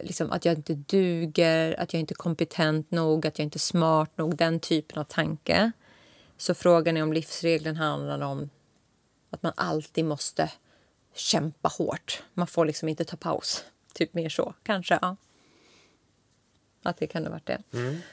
[0.03, 3.59] liksom, att jag inte duger, att jag inte är kompetent nog, att jag inte är
[3.59, 4.35] smart nog.
[4.35, 5.71] Den typen av tanke.
[6.37, 8.49] Så frågan är om livsregeln handlar om
[9.29, 10.51] att man alltid måste
[11.13, 12.23] kämpa hårt.
[12.33, 13.63] Man får liksom inte ta paus.
[13.93, 14.99] Typ mer så, kanske.
[15.01, 15.15] Ja.
[16.83, 17.63] Att det kan ha varit det.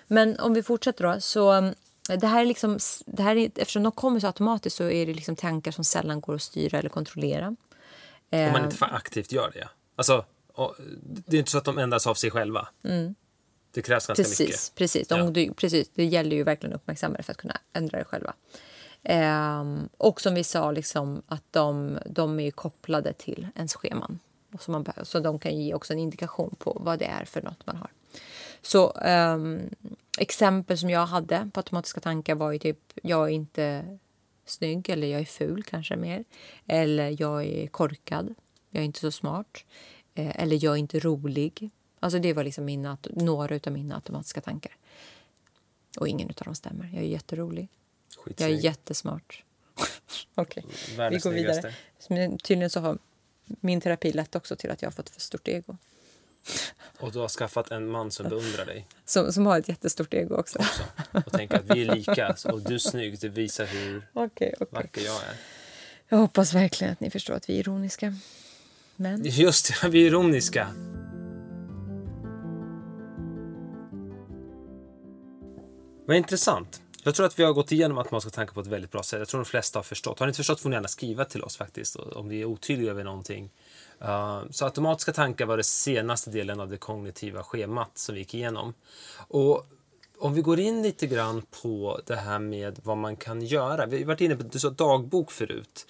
[0.07, 1.21] Men om vi fortsätter då.
[1.21, 1.73] Så
[2.17, 5.15] det här är liksom, det här är, eftersom de kommer så automatiskt så är det
[5.15, 7.47] liksom tankar som sällan går att styra eller kontrollera.
[7.47, 7.57] Om
[8.31, 9.69] man Eh, inte aktivt gör det.
[9.97, 10.25] Alltså,
[11.05, 12.69] det är inte så att de ändras av sig själva.
[13.73, 14.73] Det krävs ganska Precis, mycket.
[14.75, 15.09] precis.
[15.09, 15.31] De, Ja.
[15.31, 15.91] du, precis.
[15.95, 18.35] Det gäller ju verkligen att uppmärksamma det för att kunna ändra det själva.
[19.03, 24.19] Ehm, och som vi sa, liksom, att de, de är kopplade till ens scheman.
[24.53, 27.43] Och så, man, så de kan ge också en indikation på vad det är för
[27.43, 27.91] något man har.
[28.63, 29.61] Så ehm,
[30.21, 33.99] exempel som jag hade på automatiska tankar var ju typ jag är inte
[34.45, 36.25] snygg eller jag är ful kanske mer.
[36.67, 38.35] Eller jag är korkad.
[38.71, 39.65] Jag är inte så smart.
[40.15, 41.71] Eh, eller jag är inte rolig.
[42.01, 44.77] Alltså det var liksom mina, några av mina automatiska tankar.
[45.99, 46.91] Och ingen av dem stämmer.
[46.95, 47.69] Jag är jätterolig.
[48.17, 48.65] Jag är Skitsnygg.
[48.65, 49.45] jättesmart.
[50.35, 51.75] Okej, vi Världens går vidare.
[52.43, 52.99] Tydligen så har
[53.45, 55.77] min terapi lett också till att jag har fått för stort ego.
[57.01, 60.35] Och du har skaffat en man som beundrar dig Som, som har ett jättestort ego
[60.37, 60.59] också.
[60.59, 60.83] också.
[61.27, 62.37] Och tänker att vi är lika.
[62.45, 63.21] Och du är snygg.
[63.21, 64.67] Det visar hur Okej, okej.
[64.71, 65.35] vacker jag är.
[66.09, 68.15] Jag hoppas verkligen att ni förstår att vi är ironiska.
[68.97, 70.69] Men Just det, vi är ironiska.
[76.07, 76.83] Vad intressant.
[77.05, 79.19] Jag tror att vi har gått igenom automatiska tankar på ett väldigt bra sätt.
[79.19, 80.19] Jag tror de flesta har förstått.
[80.19, 82.91] Har ni inte förstått får ni gärna skriva till oss faktiskt om vi är otydliga
[82.91, 83.51] över någonting.
[84.51, 88.75] Så automatiska tankar var det senaste delen av det kognitiva schemat som vi gick igenom.
[89.17, 89.67] Och
[90.21, 93.87] om vi går in lite grann på det här med vad man kan göra.
[93.87, 95.87] Vi har varit inne på du sa dagbok förut.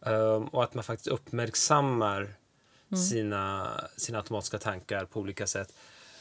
[0.00, 2.34] Um, och att man faktiskt uppmärksammar
[3.08, 5.74] sina, sina automatiska tankar på olika sätt.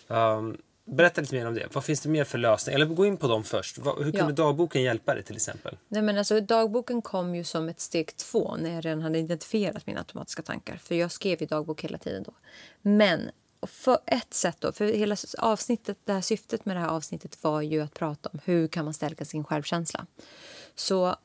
[0.08, 1.68] Um, berätta lite mer om det.
[1.76, 2.76] Vad finns det mer för lösningar?
[2.80, 3.78] Eller gå in på dem först.
[3.78, 4.32] Hur kunde Ja.
[4.32, 5.78] dagboken hjälpa dig till exempel?
[5.88, 9.88] Nej, men alltså, dagboken kom ju som ett steg två när jag redan hade identifierat
[9.88, 10.76] mina automatiska tankar.
[10.76, 12.34] För jag skrev ju dagbok hela tiden då.
[12.82, 13.32] Men
[13.68, 17.62] för ett sätt då, för hela avsnittet, det här syftet med det här avsnittet var
[17.62, 20.06] ju att prata om hur kan man stärka sin självkänsla.
[20.76, 21.16] Så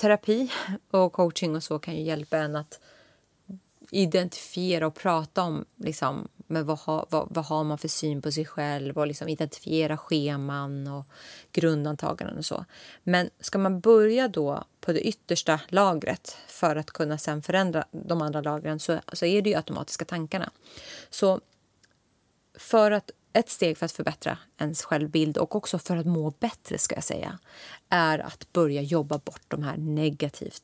[0.00, 0.52] terapi
[0.90, 2.80] och coaching och så kan ju hjälpa en att
[3.90, 8.32] identifiera och prata om liksom, men vad, har, vad, vad har man för syn på
[8.32, 11.04] sig själv och liksom identifiera scheman och
[11.52, 12.64] grundantaganden och så.
[13.02, 18.22] Men ska man börja då på det yttersta lagret för att kunna sen förändra de
[18.22, 20.50] andra lagren så, så är det ju automatiska tankarna.
[21.10, 21.40] Så
[22.58, 26.78] för att ett steg för att förbättra ens självbild och också för att må bättre
[26.78, 27.38] ska jag säga
[27.88, 30.62] är att börja jobba bort de här negativt,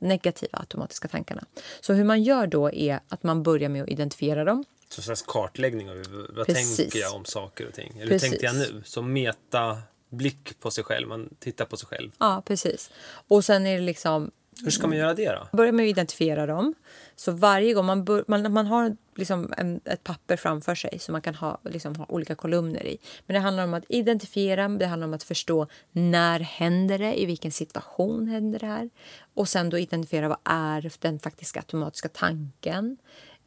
[0.00, 1.44] negativa automatiska tankarna.
[1.80, 4.64] Så hur man gör då är att man börjar med att identifiera dem.
[4.92, 5.96] Så slags kartläggning av
[6.30, 6.76] vad Precis.
[6.76, 7.92] tänker jag om saker och ting?
[7.94, 8.30] Eller hur Precis.
[8.30, 8.82] tänkte jag nu?
[8.84, 11.08] Som metablick på sig själv.
[11.08, 12.10] Man tittar på sig själv.
[12.18, 12.90] Ja, precis.
[13.28, 14.30] Och sen är det liksom
[14.64, 15.56] Hur ska man göra det då?
[15.56, 16.74] börja med att identifiera dem.
[17.16, 21.12] Så varje gång man, bör, man, man har liksom en, ett papper framför sig som
[21.12, 22.98] man kan ha, liksom, ha olika kolumner i.
[23.26, 27.26] Men det handlar om att identifiera, det handlar om att förstå när händer det, i
[27.26, 28.90] vilken situation händer det här.
[29.34, 32.96] Och sen då identifiera vad är den faktiska automatiska tanken.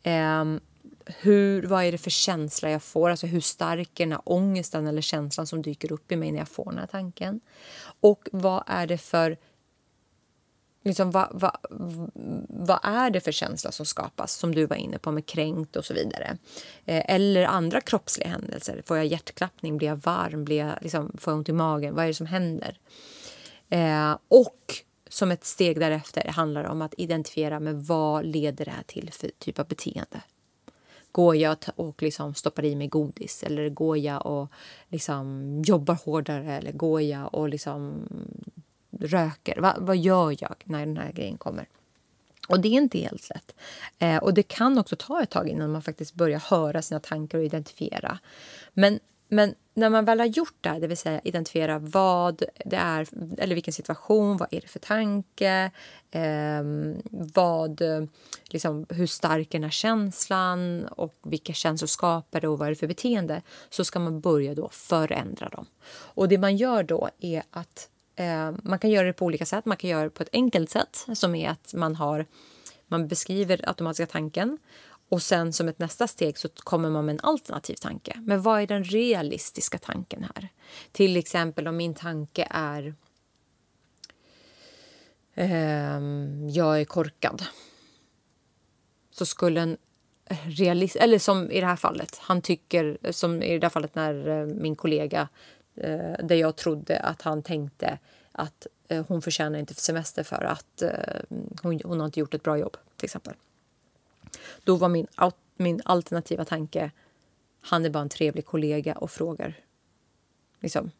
[0.03, 0.59] Ehm,
[1.05, 3.09] hur, vad är det för känsla jag får?
[3.09, 6.39] Alltså hur stark är den här ångesten eller känslan som dyker upp i mig när
[6.39, 7.39] jag får den här tanken?
[7.99, 9.37] Och vad är det för
[10.85, 11.57] liksom, vad, vad,
[12.49, 15.85] vad är det för känsla som skapas, som du var inne på med kränkt och
[15.85, 16.37] så vidare.
[16.85, 18.81] Eh, eller andra kroppsliga händelser.
[18.85, 19.77] Får jag hjärtklappning?
[19.77, 20.45] Blir jag varm?
[20.45, 21.95] Blir jag, liksom, får jag ont i magen?
[21.95, 22.77] Vad är det som händer?
[23.69, 28.71] Eh, och som ett steg därefter handlar det om att identifiera med vad leder det
[28.71, 30.21] här till för typ av beteende.
[31.15, 34.47] Går jag och liksom stoppar i mig godis eller går jag och
[34.89, 38.07] liksom jobbar hårdare eller går jag och liksom
[38.99, 39.61] röker?
[39.61, 41.67] Va, vad gör jag när den här grejen kommer?
[42.47, 43.55] Och det är inte helt lätt.
[43.99, 47.37] Eh, och det kan också ta ett tag innan man faktiskt börjar höra sina tankar
[47.37, 48.19] och identifiera.
[48.73, 52.75] Men, men när man väl har gjort det, här, det vill säga identifiera vad det
[52.75, 53.07] är,
[53.37, 55.71] eller vilken situation, vad är det för tanke,
[56.11, 56.63] eh,
[57.33, 57.81] vad,
[58.43, 62.71] liksom, hur stark är den här känslan och vilka känslor skapar det och vad är
[62.71, 65.65] det för beteende, så ska man börja då förändra dem.
[65.87, 69.65] Och det man gör då är att Eh, man kan göra det på olika sätt.
[69.65, 72.25] Man kan göra det på ett enkelt sätt som är att man har
[72.87, 74.57] man beskriver automatiska tanken
[75.09, 78.21] och sen som ett nästa steg så kommer man med en alternativ tanke.
[78.21, 80.49] Men vad är den realistiska tanken här?
[80.91, 82.95] Till exempel om min tanke är
[85.33, 85.99] eh,
[86.49, 87.43] jag är korkad.
[89.11, 89.77] Så skulle en
[90.45, 94.27] realist, eller som i det här fallet, han tycker, som i det här fallet när
[94.27, 95.27] eh, min kollega
[95.75, 97.99] eh, där jag trodde att han tänkte
[98.31, 100.91] att eh, hon förtjänar inte semester för att eh,
[101.61, 103.33] hon, hon har inte gjort ett bra jobb, till exempel.
[104.63, 105.07] Då var min,
[105.57, 106.91] min alternativa tanke,
[107.61, 109.59] han är bara en trevlig kollega och frågar
[110.61, 110.91] liksom,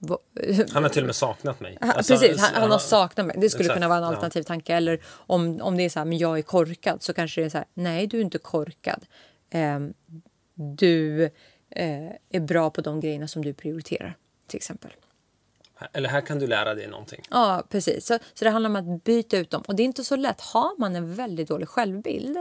[0.72, 1.78] Han har till och med saknat mig.
[1.80, 2.78] han, Alltså, precis, han, han har ja.
[2.78, 3.36] saknat mig.
[3.38, 4.08] Det skulle Exakt, kunna vara en ja.
[4.08, 4.74] alternativ tanke.
[4.74, 7.50] Eller om, om det är så här, men jag är korkad, så kanske det är
[7.50, 9.06] så här, nej du är inte korkad.
[9.50, 9.94] Ehm,
[10.54, 11.24] du
[11.70, 14.90] eh, är bra på de grejerna som du prioriterar, till exempel.
[15.92, 17.24] Eller här kan du lära dig någonting.
[17.30, 18.06] Ja, precis.
[18.06, 19.62] Så, så det handlar om att byta ut dem.
[19.66, 20.40] Och det är inte så lätt.
[20.40, 22.38] Har man en väldigt dålig självbild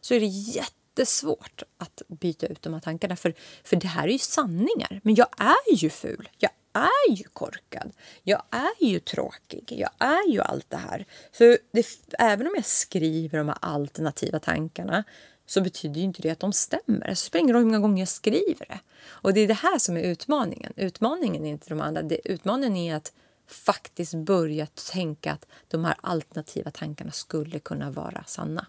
[0.00, 3.16] så är det jättesvårt att byta ut de här tankarna.
[3.16, 5.00] För, för det här är ju sanningar.
[5.02, 6.28] Men jag är ju ful.
[6.38, 7.92] Jag är ju korkad.
[8.22, 9.74] Jag är ju tråkig.
[9.76, 11.04] Jag är ju allt det här.
[11.32, 11.86] Så det,
[12.18, 15.04] även om jag skriver de här alternativa tankarna
[15.46, 17.08] så betyder ju inte det att de stämmer.
[17.08, 18.80] Alltså, det spelar ingen roll hur många gånger jag skriver det.
[19.06, 20.72] Och det är det här som är utmaningen.
[20.76, 22.02] Utmaningen är inte de andra.
[22.02, 23.12] Det, utmaningen är att
[23.46, 28.66] faktiskt börja tänka att de här alternativa tankarna skulle kunna vara sanna.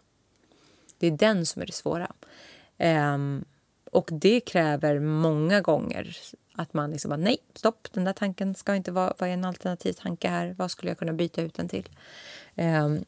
[0.97, 2.11] Det är den som är det svåra.
[2.79, 3.45] Um,
[3.91, 6.17] och det kräver många gånger
[6.55, 9.93] att man liksom bara, nej, stopp, den där tanken ska inte vara, vara en alternativ
[9.93, 10.55] tanke här.
[10.57, 11.89] Vad skulle jag kunna byta ut den till?
[12.55, 13.05] Um,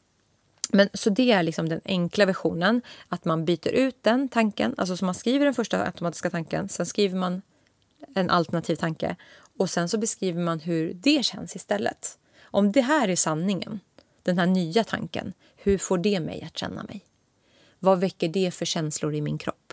[0.72, 4.96] men så det är liksom den enkla versionen, att man byter ut den tanken, alltså
[4.96, 7.42] så man skriver den första automatiska tanken, sen skriver man
[8.14, 9.16] en alternativ tanke
[9.58, 12.18] och sen så beskriver man hur det känns istället.
[12.42, 13.80] Om det här är sanningen,
[14.22, 17.04] den här nya tanken, hur får det mig att känna mig?
[17.78, 19.72] Vad väcker det för känslor i min kropp?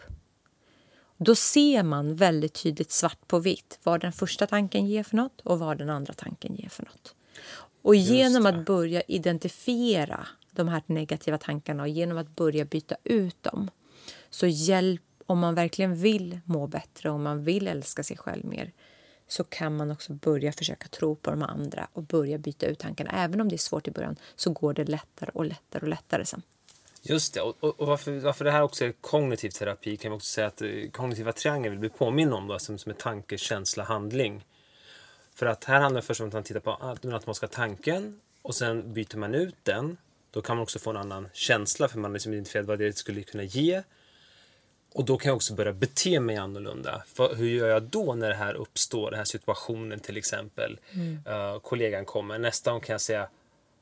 [1.18, 5.42] Då ser man väldigt tydligt svart på vitt vad den första tanken ger för något
[5.42, 7.16] och vad den andra tanken ger för något.
[7.82, 13.44] Och genom att börja identifiera de här negativa tankarna och genom att börja byta ut
[13.44, 13.70] dem
[14.30, 18.46] så hjälp, om man verkligen vill må bättre och om man vill älska sig själv
[18.46, 18.72] mer
[19.28, 23.12] så kan man också börja försöka tro på de andra och börja byta ut tankarna.
[23.12, 26.26] Även om det är svårt i början så går det lättare och lättare och lättare
[26.26, 26.42] sen.
[27.02, 30.34] Just det, och, och varför, varför det här också är kognitiv terapi kan vi också
[30.34, 33.84] säga att eh, kognitiva triangeln vill bli påminn om då, som, som är tanke, känsla,
[33.84, 34.46] handling.
[35.36, 38.56] För att här handlar det först om att man tittar på den automatiska tanken och
[38.56, 39.98] sen byter man ut den.
[40.36, 43.24] Då kan man också få en annan känsla för man liksom identifierat vad det skulle
[43.24, 43.84] kunna ge.
[44.94, 47.04] Och då kan jag också börja bete mig annorlunda.
[47.08, 50.80] För hur gör jag då när det här uppstår, den här situationen till exempel.
[50.92, 51.20] Mm.
[51.28, 53.30] Uh, kollegan kommer, nästa gång kan jag säga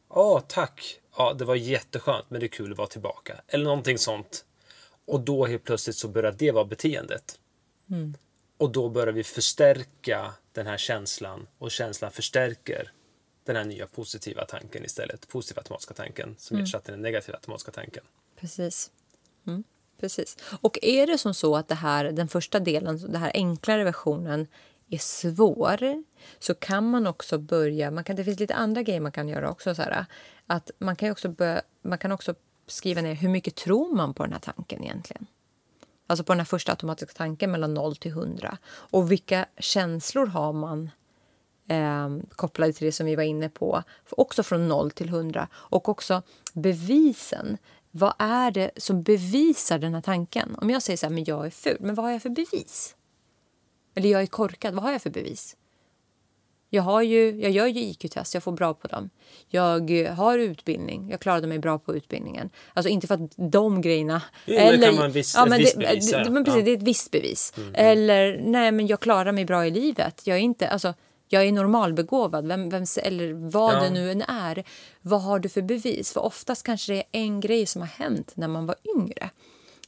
[0.10, 1.00] Ja, tack.
[1.18, 3.42] Ja, det var jätteskönt, men det är kul att vara tillbaka.
[3.48, 4.46] Eller någonting sånt.
[5.06, 7.40] Och då helt plötsligt så börjar det vara beteendet.
[7.90, 8.16] Mm.
[8.58, 12.92] Och då börjar vi förstärka den här känslan och känslan förstärker
[13.46, 15.28] den här nya positiva tanken istället.
[15.28, 16.64] Positiva automatiska tanken som mm.
[16.64, 18.04] ersatte den negativa automatiska tanken.
[18.36, 18.92] Precis.
[19.48, 19.64] Mm.
[20.00, 20.38] Precis.
[20.62, 24.48] Och är det som så att det här, den första delen, den här enklare versionen
[24.90, 26.04] är svår
[26.40, 27.92] så kan man också börja...
[27.92, 29.76] Man kan, det finns lite andra grejer man kan göra också.
[29.76, 30.06] Så här,
[30.48, 32.36] att man, kan också börja, man kan också
[32.68, 35.26] skriva ner hur mycket tror man på den här tanken egentligen.
[36.08, 38.58] Alltså på den här första automatiska tanken mellan 0 till 100.
[38.66, 40.90] Och vilka känslor har man
[41.68, 45.48] eh, kopplade till det som vi var inne på, också från 0 till 100.
[45.54, 46.22] Och också
[46.54, 47.58] bevisen.
[47.92, 50.56] Vad är det som bevisar den här tanken?
[50.62, 52.96] Om jag säger så här, men jag är ful, men vad har jag för bevis?
[53.96, 55.56] Eller jag är korkad, vad har jag för bevis?
[56.70, 59.10] Jag, har ju, jag gör ju IQ-test, jag får bra på dem.
[59.48, 62.50] Jag har utbildning, jag klarade mig bra på utbildningen.
[62.74, 64.22] Alltså inte för att de grejerna...
[64.46, 66.12] Jo, eller, det kan vara viss, ja, men det, bevis.
[66.12, 66.66] Det, men precis, ja.
[66.66, 67.54] det är ett visst bevis.
[67.58, 67.72] Mm.
[67.76, 70.28] Eller, nej men jag klarar mig bra i livet.
[70.28, 70.94] Jag är inte, alltså,
[71.34, 73.80] jag är normalbegåvad, vem, vem, eller vad ja.
[73.80, 74.64] det nu än är.
[75.02, 76.14] Vad har du för bevis?
[76.14, 79.30] För oftast kanske det är en grej som har hänt när man var yngre.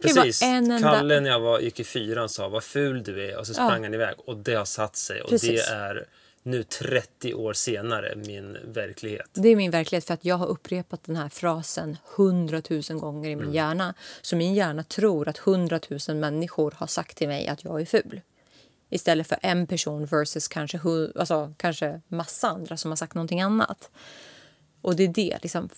[0.02, 0.42] Precis.
[0.42, 0.80] En enda...
[0.80, 3.70] Kalle när jag var, gick i fyran sa vad ful du är och så sprang
[3.70, 3.84] ja.
[3.84, 4.16] han iväg.
[4.26, 5.22] Och det har satt sig.
[5.22, 5.68] Och Precis.
[5.68, 6.06] det är
[6.44, 9.30] nu 30 år senare min verklighet.
[9.34, 13.36] Det är min verklighet för att jag har upprepat den här frasen hundratusen gånger i
[13.36, 13.56] min mm.
[13.56, 13.94] hjärna.
[14.22, 18.22] Så min hjärna tror att hundratusen människor har sagt till mig att jag är ful.
[18.90, 20.80] Istället för en person versus kanske,
[21.16, 23.90] alltså, kanske massa andra som har sagt någonting annat.
[24.82, 25.70] Och det är det, liksom,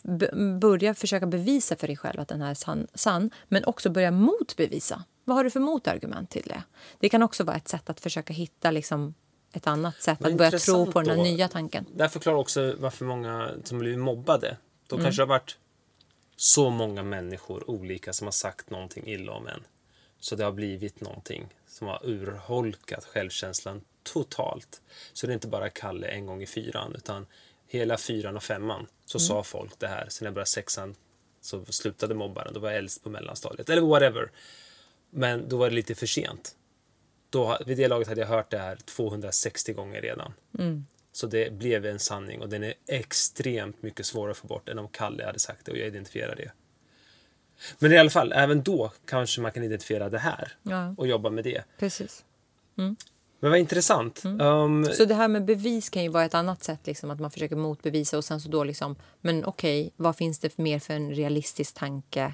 [0.60, 4.12] börja försöka bevisa för dig själv att den här är sann, sann, men också börja
[4.12, 5.03] motbevisa.
[5.24, 6.64] Vad har du för motargument till det?
[6.99, 9.14] Det kan också vara ett sätt att försöka hitta liksom,
[9.53, 11.86] ett annat sätt men att börja tro på den här nya tanken.
[11.95, 15.03] Det här förklarar också varför många som blivit mobbade, då mm.
[15.03, 15.58] kanske det har varit
[16.36, 19.64] så många människor olika som har sagt någonting illa om en.
[20.20, 21.47] Så det har blivit någonting
[21.78, 24.82] som har urholkat självkänslan totalt.
[25.13, 27.25] Så det är inte bara Kalle en gång i fyran, utan
[27.67, 29.28] hela fyran och femman så mm.
[29.28, 30.07] sa folk det här.
[30.09, 30.95] Sen när jag började sexan
[31.41, 32.53] så slutade mobbaren.
[32.53, 33.69] Då var jag äldst på mellanstadiet.
[33.69, 34.32] Eller whatever.
[35.09, 36.55] Men då var det lite för sent.
[37.30, 40.34] Då, vid det laget hade jag hört det här 260 gånger redan.
[40.59, 40.86] Mm.
[41.11, 44.80] Så det blev en sanning och den är extremt mycket svårare att få bort än
[44.80, 46.51] om Kalle hade sagt det och jag identifierar det.
[47.80, 50.95] Men i alla fall, även då kanske man kan identifiera det här ja.
[50.97, 51.64] och jobba med det.
[51.80, 52.26] Precis.
[52.78, 52.95] Mm.
[53.39, 54.24] Men vad intressant.
[54.24, 54.41] Mm.
[54.41, 57.32] Um, så det här med bevis kan ju vara ett annat sätt, liksom, att man
[57.32, 60.93] försöker motbevisa och sen så då liksom, men okej, okay, vad finns det mer för
[60.93, 62.34] en realistisk tanke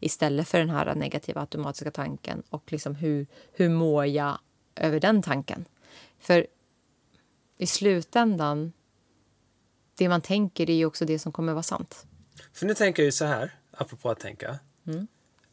[0.00, 4.38] istället för den här negativa automatiska tanken och liksom hur, hur mår jag
[4.74, 5.64] över den tanken?
[6.18, 6.46] För
[7.58, 8.72] i slutändan,
[9.94, 12.06] det man tänker är ju också det som kommer vara sant.
[12.52, 14.58] För nu tänker jag ju så här, apropå att tänka.
[14.86, 15.06] Mm.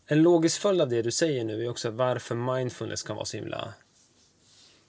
[0.05, 3.37] En logisk följd av det du säger nu är också varför mindfulness kan vara så
[3.37, 3.73] himla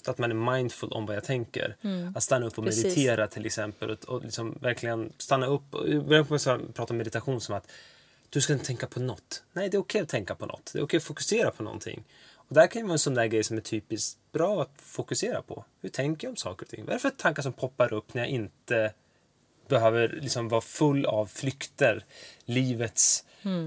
[0.09, 1.76] att man är mindful om vad jag tänker.
[1.83, 2.16] Mm.
[2.16, 2.85] Att stanna upp och Precis.
[2.85, 3.91] meditera till exempel.
[3.91, 5.70] Och, och liksom verkligen stanna upp.
[6.07, 7.70] Börja prata om meditation som att
[8.30, 9.43] du ska inte tänka på något.
[9.53, 10.70] Nej, det är okej okay att tänka på något.
[10.72, 12.05] Det är okej okay att fokusera på någonting.
[12.35, 15.43] Och där kan ju vara en sån där grej som är typiskt bra att fokusera
[15.43, 15.64] på.
[15.80, 16.85] Hur tänker jag om saker och ting?
[16.85, 18.93] Vad är det för tankar som poppar upp när jag inte
[19.73, 22.05] behöver liksom vara full av flykter.
[22.45, 23.25] Livets,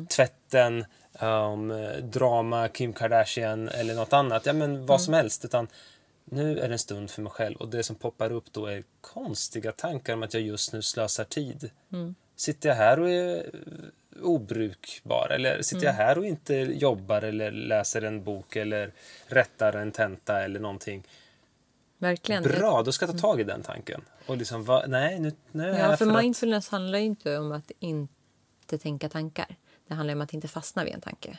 [0.09, 0.85] tvätten,
[1.19, 4.45] um, drama, Kim Kardashian eller något annat.
[4.45, 5.45] Ja, men vad som helst.
[5.45, 5.67] Utan
[6.25, 8.83] nu är det en stund för mig själv och det som poppar upp då är
[9.01, 11.69] konstiga tankar om att jag just nu slösar tid.
[12.35, 13.49] Sitter jag här och är
[14.21, 18.91] obrukbar eller sitter jag här och inte jobbar eller läser en bok eller
[19.27, 21.03] rättar en tenta eller någonting.
[21.97, 22.43] Verkligen.
[22.43, 24.01] Bra, då ska jag ta tag i den tanken.
[24.27, 26.21] Och liksom, va, nej, nu, nu är Ja, för för att...
[26.23, 29.55] mindfulness handlar ju inte om att inte tänka tankar.
[29.87, 31.37] Det handlar om att inte fastna vid en tanke.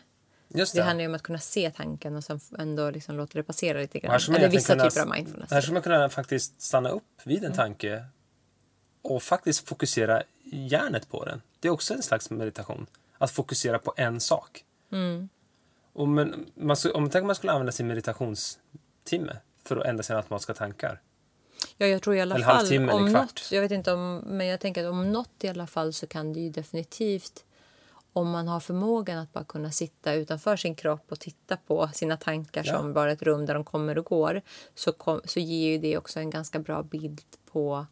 [0.48, 0.84] Just Det det.
[0.84, 3.98] handlar ju om att kunna se tanken och sen ändå liksom låta det passera lite
[3.98, 4.20] grann.
[4.28, 5.50] man Eller vissa kunna- typer av mindfulness.
[5.50, 7.50] Här ska man kunna faktiskt stanna upp vid Mm.
[7.50, 8.04] en tanke
[9.02, 11.42] och faktiskt fokusera hjärnet på den.
[11.60, 12.86] Det är också en slags meditation.
[13.18, 14.64] Att fokusera på en sak.
[14.92, 15.28] Mm.
[15.92, 19.36] Och men, man, skulle- om tänk om man skulle använda sin meditationstimme
[19.68, 21.00] för att ändra sina automatiska tankar.
[21.76, 24.46] Ja, jag tror i alla Eller fall halvtimme om något, jag vet inte om, men
[24.46, 27.44] jag tänker att om något i alla fall så kan det ju definitivt
[28.12, 32.16] om man har förmågan att bara kunna sitta utanför sin kropp och titta på sina
[32.16, 32.76] tankar Ja.
[32.76, 34.42] som bara ett rum där de kommer och går
[34.74, 37.86] så, kom, så ger ju det också en ganska bra bild på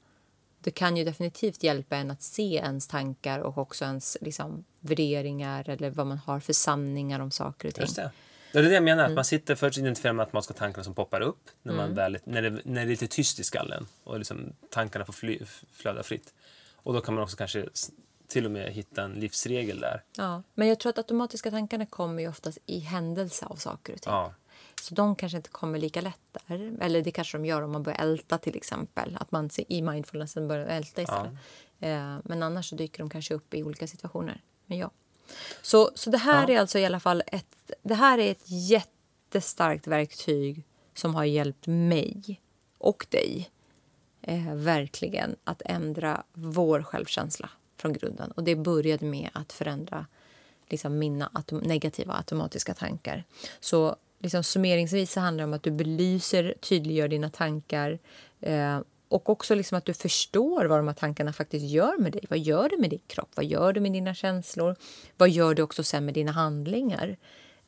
[0.61, 5.69] det kan ju definitivt hjälpa en att se ens tankar och också ens liksom, värderingar
[5.69, 7.85] eller vad man har för sanningar om saker och ting.
[8.55, 8.59] Det.
[8.61, 9.13] Är det jag menar, Mm.
[9.13, 12.43] att man sitter först identifierar med automatiska tankarna som poppar upp när, man väl, när,
[12.43, 15.39] det, när det är lite tyst i skallen och liksom tankarna får fly,
[15.73, 16.35] flöda fritt.
[16.77, 17.67] Och då kan man också kanske
[18.29, 20.03] till och med hitta en livsregel där.
[20.17, 24.01] Ja, men jag tror att automatiska tankarna kommer ju oftast i händelse av saker och
[24.03, 24.13] ting.
[24.13, 24.35] Ja.
[24.83, 26.77] Så de kanske inte kommer lika lätt där.
[26.81, 29.17] Eller det kanske de gör om man börjar älta till exempel.
[29.21, 31.33] Att man i mindfulnessen börjar älta istället.
[31.81, 34.41] Eh, men annars dyker de kanske upp i olika situationer.
[34.67, 34.91] Men ja.
[35.63, 36.55] Så, så det här Ja.
[36.55, 40.65] är alltså i alla fall ett, det här är ett jättestarkt verktyg
[40.95, 42.41] som har hjälpt mig
[42.79, 43.51] och dig
[44.23, 48.31] eh, verkligen att ändra vår självkänsla från grunden.
[48.31, 50.07] Och det började med att förändra
[50.69, 53.25] liksom, mina atom negativa automatiska tankar.
[53.61, 57.99] Så liksom, summeringsvis så handlar det om att du belyser, tydliggör dina tankar
[58.41, 62.25] eh, och också liksom att du förstår vad de här tankarna faktiskt gör med dig.
[62.31, 63.31] Vad gör det med din kropp?
[63.35, 64.77] Vad gör det med dina känslor?
[65.17, 67.17] Vad gör det också sen med dina handlingar?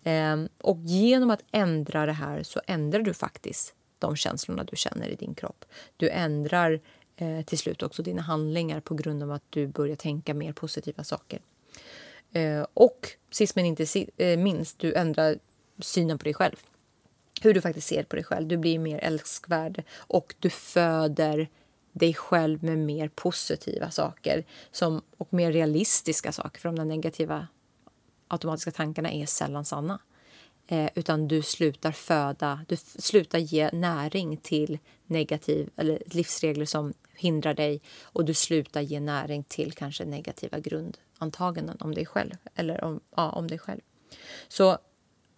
[0.05, 5.09] Ehm, och genom att ändra det här så ändrar du faktiskt de känslorna du känner
[5.09, 5.64] i din kropp.
[5.97, 6.80] Du ändrar
[7.16, 11.05] eh, till slut också dina handlingar på grund av att du börjar tänka mer positiva
[11.05, 11.41] saker.
[12.32, 15.39] Eh, och sist men inte eh, minst, du ändrar
[15.78, 16.57] synen på dig själv.
[17.41, 18.49] Hur du faktiskt ser på dig själv.
[18.49, 21.49] Du blir mer älskvärd och du föder
[21.93, 26.61] dig själv med mer positiva saker som, och mer realistiska saker.
[26.61, 27.47] För de där negativa
[28.28, 29.99] automatiska tankarna är sällan sanna.
[30.66, 37.55] Eh, utan du slutar föda, du slutar ge näring till negativ eller livsregler som hindrar
[37.55, 42.34] dig och du slutar ge näring till kanske negativa grundantaganden om dig själv.
[42.55, 43.80] Eller om, ja, om dig själv.
[44.49, 44.78] Så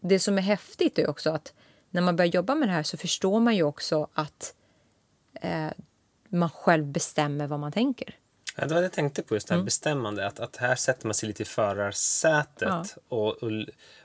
[0.01, 1.55] det som är häftigt är också att
[1.99, 4.55] när man börjar jobba med det här så förstår man ju också att
[5.41, 5.69] eh,
[6.29, 8.15] man själv bestämmer vad man tänker.
[8.57, 9.61] Ja, det var det jag tänkte på, just det Mm.
[9.61, 10.27] här bestämmande.
[10.27, 12.97] Att, att här sätter man sig lite i förarsätet.
[13.09, 13.51] Och, och,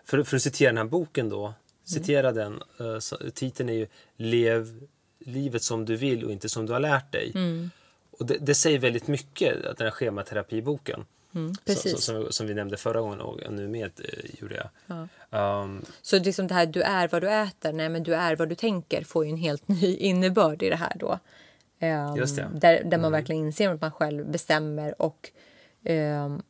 [0.05, 2.61] för, för att citera den här boken då, citera den.
[2.79, 3.87] eh, Så, titeln är ju
[4.17, 4.87] Lev
[5.19, 7.31] livet som du vill och inte som du har lärt dig.
[7.35, 7.69] Mm.
[8.11, 11.05] Och det, det säger väldigt mycket, den här schematerapiboken.
[11.36, 11.91] Mm, Så, precis.
[11.91, 15.07] så, som, som vi nämnde förra gången och nu med eh, gjorde jag.
[15.63, 18.49] Um, Så liksom det här du är vad du äter, nej men du är vad
[18.49, 21.19] du tänker får ju en helt ny innebörd i det här då.
[21.79, 22.49] Ehm, Just det.
[22.53, 25.31] Där, där man verkligen inser att man själv bestämmer och
[25.84, 26.41] ehm,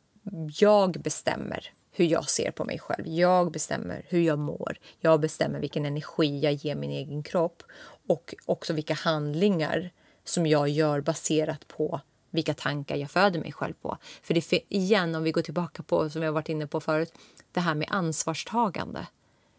[0.60, 3.06] jag bestämmer hur jag ser på mig själv.
[3.08, 4.76] Jag bestämmer hur jag mår.
[5.00, 7.62] Jag bestämmer vilken energi jag ger min egen kropp
[8.08, 9.90] och också vilka handlingar
[10.24, 12.00] som jag gör baserat på
[12.34, 13.98] vilka tankar jag föder mig själv på.
[14.22, 17.12] För det igen, om vi går tillbaka på, som jag varit inne på förut,
[17.52, 19.06] det här med ansvarstagande.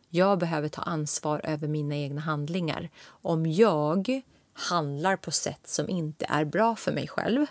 [0.09, 2.89] Jag behöver ta ansvar över mina egna handlingar.
[3.07, 4.21] Om jag
[4.53, 7.45] handlar på sätt som inte är bra för mig själv,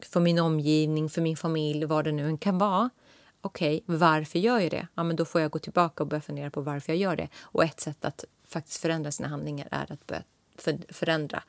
[0.00, 2.90] för min omgivning, för min familj, vad det nu än kan vara.
[3.40, 4.88] Okej, varför gör jag det?
[4.94, 7.28] Ja, men då får jag gå tillbaka och börja fundera på varför jag gör det.
[7.40, 10.22] Och ett sätt att faktiskt förändra sina handlingar är att börja
[10.88, 11.42] förändra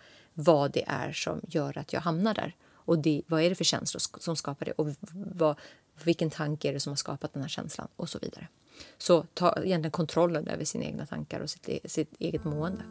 [0.44, 2.56] vad det är som gör att jag hamnar där.
[2.74, 4.72] Och det, vad är det för känslor som skapar det?
[4.72, 4.88] Och
[5.36, 5.56] vad,
[6.04, 7.88] vilken tanke är det som har skapat den här känslan?
[7.96, 8.48] Och så vidare.
[8.98, 12.84] Så ta egentligen kontrollen över sina egna tankar och sitt, e- sitt eget mående.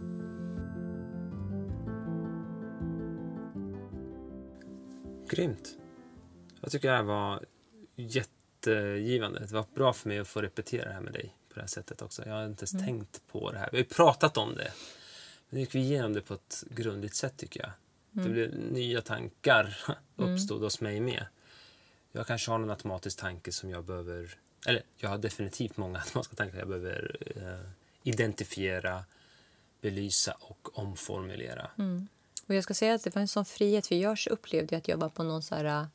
[5.30, 5.78] Grymt.
[6.60, 7.44] Jag tycker det här var
[7.96, 9.40] jättegivande.
[9.40, 11.68] Det var bra för mig att få repetera det här med dig på det här
[11.68, 12.22] sättet också.
[12.26, 13.68] Jag har inte ens tänkt på det här.
[13.72, 14.72] Vi har ju pratat om det.
[15.50, 17.70] Nu gick vi igenom det på ett grundligt sätt tycker jag.
[18.24, 19.78] Det blev nya tankar
[20.16, 21.26] uppstod hos mig med.
[22.12, 24.38] Jag kanske har någon automatisk tanke som jag behöver...
[24.66, 27.70] Eller jag har definitivt många automatiska tankar jag behöver eh,
[28.02, 29.04] identifiera,
[29.80, 31.70] belysa och omformulera.
[32.46, 34.96] Och jag ska säga att det var en sån frihet, för jag upplevde att jag
[34.96, 35.86] var på någon så här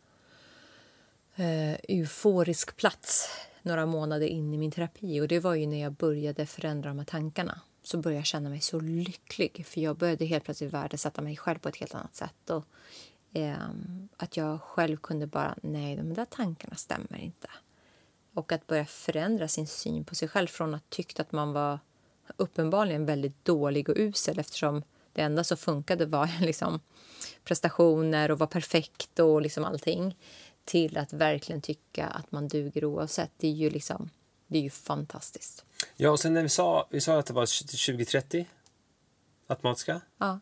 [1.36, 3.30] eh, euforisk plats
[3.62, 5.22] några månader in i min terapi.
[5.22, 7.62] Och det var ju när jag började förändra de här tankarna.
[7.84, 11.60] Så började jag känna mig så lycklig, för jag började helt plötsligt värdesätta mig själv
[11.60, 12.50] på ett helt annat sätt.
[12.50, 12.66] Och,
[13.34, 13.70] eh,
[14.18, 17.48] att jag själv kunde bara, nej, de där tankarna stämmer inte.
[18.34, 21.80] Och att börja förändra sin syn på sig själv från att tycka att man var
[22.38, 26.80] uppenbarligen väldigt dålig och usel eftersom det enda som funkade var liksom
[27.44, 30.18] prestationer och var perfekt och liksom allting
[30.66, 33.32] till att verkligen tycka att man duger oavsett.
[33.38, 34.10] Det är ju liksom
[34.48, 35.66] det är ju fantastiskt.
[35.96, 38.46] Ja, och sen när vi sa, vi sa att det var 20-30
[39.48, 40.02] automatiska.
[40.18, 40.40] Ja.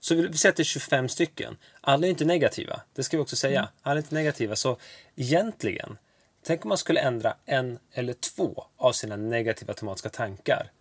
[0.00, 1.56] Så vi, vi är 25 stycken.
[1.80, 3.68] Alla är inte negativa, det ska vi också säga.
[3.82, 4.56] Alla är inte negativa.
[4.56, 4.76] Så
[5.16, 5.98] egentligen,
[6.42, 10.72] tänk om man skulle ändra en eller två av sina negativa automatiska tankar.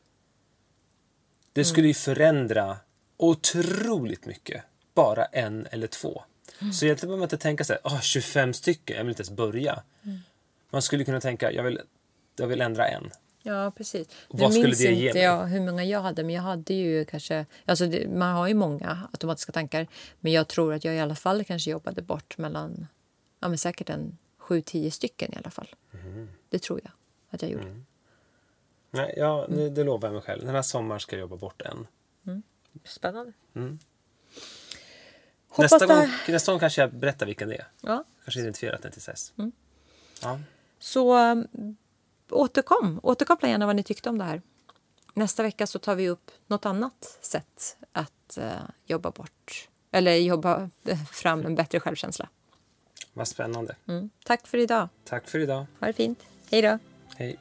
[1.54, 2.78] Det skulle ju förändra
[3.18, 4.64] otroligt mycket.
[4.94, 6.24] Bara en eller två.
[6.60, 9.32] Så egentligen behöver man inte tänka så här, oh, 25 stycken, jag vill inte ens
[9.32, 9.84] börja.
[10.70, 11.82] Man skulle kunna tänka, jag vill,
[12.40, 13.12] jag vill ändra en.
[13.44, 14.08] Ja, precis.
[14.28, 16.42] Och vad nu skulle minns det ge inte jag hur många jag hade, men jag
[16.42, 17.46] hade ju kanske...
[17.66, 19.88] Alltså det, man har ju många automatiska tankar,
[20.20, 22.88] men jag tror att jag i alla fall kanske jobbade bort mellan...
[23.40, 25.76] Ja, men säkert en sju, tio stycken i alla fall.
[25.94, 26.30] Mm.
[26.50, 26.92] Det tror jag
[27.30, 27.82] att jag gjorde.
[28.92, 30.46] Nej, ja, det, det lovar jag mig själv.
[30.46, 31.88] Den här sommaren ska jag jobba bort en.
[32.84, 33.34] Spännande.
[33.56, 33.80] Mm.
[35.58, 35.86] Nästa, det...
[35.96, 37.68] gång, nästa gång kanske jag berättar vilken det är.
[37.82, 39.34] Ja, Kanske identifierat den till dess.
[40.22, 40.40] Ja.
[40.80, 41.16] så
[42.32, 43.00] återkom.
[43.04, 44.42] Återkoppla gärna vad ni tyckte om det här.
[45.14, 48.52] Nästa vecka så tar vi upp något annat sätt att eh,
[48.86, 52.30] jobba bort eller jobba eh, fram en bättre självkänsla.
[53.14, 53.76] Vad spännande.
[53.88, 54.10] Mm.
[54.24, 54.90] Tack för idag.
[55.06, 55.66] Tack för idag.
[55.80, 56.20] Ha det fint.
[56.52, 56.80] Hej då.
[57.18, 57.40] Hej.